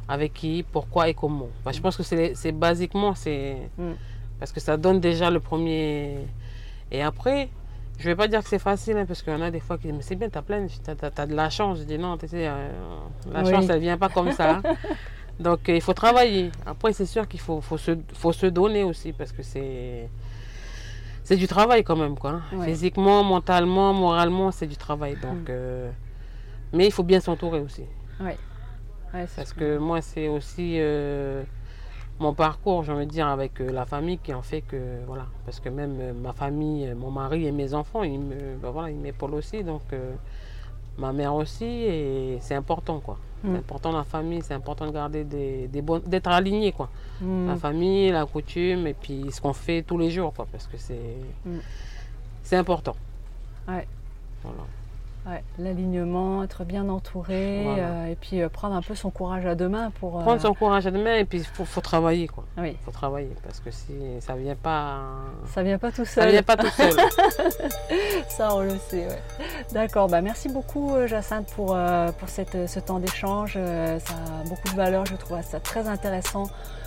Avec 0.08 0.32
qui, 0.34 0.64
pourquoi 0.64 1.08
et 1.08 1.14
comment. 1.14 1.48
je 1.72 1.80
pense 1.80 1.96
que 1.96 2.02
c'est 2.02 2.52
basiquement, 2.52 3.14
c'est. 3.14 3.56
Mm. 3.78 3.92
Parce 4.38 4.52
que 4.52 4.60
ça 4.60 4.76
donne 4.76 5.00
déjà 5.00 5.30
le 5.30 5.38
premier. 5.38 6.26
Et 6.90 7.02
après, 7.02 7.48
je 8.00 8.08
ne 8.08 8.12
vais 8.12 8.16
pas 8.16 8.28
dire 8.28 8.42
que 8.42 8.48
c'est 8.48 8.58
facile, 8.58 8.96
hein, 8.96 9.04
parce 9.06 9.20
qu'il 9.20 9.32
y 9.32 9.36
en 9.36 9.42
a 9.42 9.50
des 9.50 9.60
fois 9.60 9.76
qui 9.76 9.88
disent 9.88 9.96
Mais 9.96 10.02
c'est 10.02 10.16
bien, 10.16 10.30
tu 10.30 10.38
as 10.38 10.42
plein, 10.42 10.66
tu 10.66 10.90
as, 10.90 11.26
de 11.26 11.34
la 11.34 11.50
chance. 11.50 11.78
Je 11.80 11.84
dis 11.84 11.98
Non, 11.98 12.16
tu 12.16 12.28
sais, 12.28 12.48
euh, 12.48 12.70
la 13.30 13.44
chance, 13.44 13.66
elle 13.68 13.76
ne 13.76 13.80
vient 13.80 13.98
pas 13.98 14.08
comme 14.08 14.32
ça. 14.32 14.62
Donc, 15.38 15.60
il 15.68 15.80
faut 15.82 15.92
travailler. 15.92 16.50
Après, 16.64 16.94
c'est 16.94 17.06
sûr 17.06 17.28
qu'il 17.28 17.40
faut, 17.40 17.60
faut, 17.60 17.78
se, 17.78 17.92
faut 18.14 18.32
se 18.32 18.46
donner 18.46 18.84
aussi, 18.84 19.12
parce 19.12 19.32
que 19.32 19.42
c'est 19.42 20.08
c'est 21.24 21.36
du 21.36 21.46
travail 21.46 21.84
quand 21.84 21.96
même, 21.96 22.18
quoi. 22.18 22.40
Hein. 22.52 22.64
Physiquement, 22.64 23.22
mentalement, 23.22 23.92
moralement, 23.92 24.50
c'est 24.50 24.66
du 24.66 24.76
travail. 24.76 25.16
Donc, 25.16 25.42
mm. 25.42 25.50
euh, 25.50 25.90
mais 26.72 26.86
il 26.86 26.92
faut 26.92 27.04
bien 27.04 27.20
s'entourer 27.20 27.60
aussi. 27.60 27.84
Oui. 28.18 28.32
Parce 29.12 29.52
que 29.52 29.76
moi, 29.76 30.00
c'est 30.00 30.28
aussi 30.28 30.76
euh, 30.78 31.42
mon 32.20 32.34
parcours, 32.34 32.84
j'ai 32.84 32.92
envie 32.92 33.06
de 33.06 33.10
dire, 33.10 33.26
avec 33.26 33.60
euh, 33.60 33.72
la 33.72 33.86
famille 33.86 34.18
qui 34.18 34.32
en 34.32 34.42
fait 34.42 34.60
que, 34.60 35.04
voilà, 35.06 35.26
parce 35.44 35.58
que 35.58 35.68
même 35.68 36.20
ma 36.20 36.32
famille, 36.32 36.92
mon 36.94 37.10
mari 37.10 37.46
et 37.46 37.52
mes 37.52 37.74
enfants, 37.74 38.02
ils 38.02 38.20
me, 38.20 38.56
ben 38.56 38.70
voilà, 38.70 38.90
ils 38.90 38.96
m'épaulent 38.96 39.34
aussi, 39.34 39.64
donc 39.64 39.82
ma 40.98 41.12
mère 41.12 41.34
aussi, 41.34 41.64
et 41.64 42.38
c'est 42.40 42.54
important, 42.54 43.00
quoi. 43.00 43.16
C'est 43.42 43.48
mm. 43.48 43.56
important 43.56 43.92
la 43.92 44.04
famille, 44.04 44.42
c'est 44.42 44.54
important 44.54 44.86
de 44.86 44.92
garder 44.92 45.24
des, 45.24 45.66
des 45.68 45.82
d'être 46.06 46.28
aligné 46.28 46.72
quoi. 46.72 46.90
Mm. 47.20 47.48
La 47.48 47.56
famille, 47.56 48.10
la 48.10 48.26
coutume 48.26 48.86
et 48.86 48.94
puis 48.94 49.26
ce 49.30 49.40
qu'on 49.40 49.52
fait 49.52 49.82
tous 49.82 49.96
les 49.96 50.10
jours 50.10 50.34
quoi, 50.34 50.46
parce 50.50 50.66
que 50.66 50.76
c'est, 50.76 51.16
mm. 51.46 51.58
c'est 52.42 52.56
important. 52.56 52.96
Ouais. 53.66 53.86
Voilà 54.42 54.64
l'alignement, 55.58 56.42
être 56.42 56.64
bien 56.64 56.88
entouré 56.88 57.64
euh, 57.66 58.06
et 58.06 58.16
puis 58.16 58.40
euh, 58.40 58.48
prendre 58.48 58.74
un 58.74 58.82
peu 58.82 58.94
son 58.94 59.10
courage 59.10 59.46
à 59.46 59.54
deux 59.54 59.68
mains 59.68 59.90
pour. 60.00 60.18
Euh, 60.18 60.22
prendre 60.22 60.40
son 60.40 60.54
courage 60.54 60.86
à 60.86 60.90
deux 60.90 61.02
mains 61.02 61.16
et 61.16 61.24
puis 61.24 61.38
il 61.38 61.44
faut, 61.44 61.80
travailler 61.80 62.26
quoi. 62.26 62.44
Il 62.58 62.74
faut 62.84 62.90
travailler 62.90 63.34
parce 63.44 63.60
que 63.60 63.70
si 63.70 63.92
ça 64.20 64.34
vient 64.34 64.56
pas. 64.56 65.00
Ça 65.46 65.62
vient 65.62 65.78
pas 65.78 65.90
tout 65.90 66.04
seul. 66.04 66.24
Ça 66.24 66.30
vient 66.30 66.42
pas 66.42 66.56
tout 66.56 66.70
seul. 66.70 66.92
ça 68.28 68.54
on 68.54 68.60
le 68.60 68.78
sait. 68.78 69.08
D'accord. 69.72 70.08
Bah 70.08 70.20
merci 70.20 70.48
beaucoup 70.48 70.96
Jacinthe 71.06 71.52
pour 71.54 71.76
pour 72.18 72.28
cette, 72.28 72.68
ce 72.68 72.80
temps 72.80 72.98
d'échange. 72.98 73.54
ça 73.54 74.14
a 74.14 74.48
beaucoup 74.48 74.68
de 74.68 74.76
valeur. 74.76 75.06
Je 75.06 75.16
trouve 75.16 75.40
ça 75.42 75.60
très 75.60 75.88
intéressant 75.88 76.44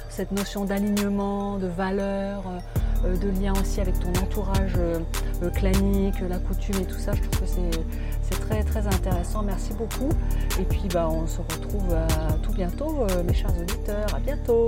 cette 0.09 0.31
notion 0.31 0.63
d'alignement, 0.65 1.57
de 1.57 1.65
valeur, 1.65 2.43
de 3.03 3.41
lien 3.41 3.53
aussi 3.59 3.81
avec 3.81 3.99
ton 3.99 4.09
entourage 4.09 4.77
clanique, 5.55 6.15
la 6.27 6.39
coutume 6.39 6.75
et 6.81 6.85
tout 6.85 6.99
ça. 6.99 7.13
Je 7.13 7.21
trouve 7.21 7.41
que 7.41 7.45
c'est 7.47 8.39
très 8.47 8.63
très 8.63 8.87
intéressant. 8.87 9.43
Merci 9.43 9.73
beaucoup. 9.73 10.09
Et 10.59 10.63
puis 10.63 10.87
bah, 10.93 11.09
on 11.09 11.27
se 11.27 11.39
retrouve 11.39 11.93
à 11.93 12.33
tout 12.41 12.53
bientôt, 12.53 13.05
euh, 13.09 13.23
mes 13.23 13.33
chers 13.33 13.57
auditeurs. 13.59 14.13
À 14.15 14.19
bientôt. 14.19 14.65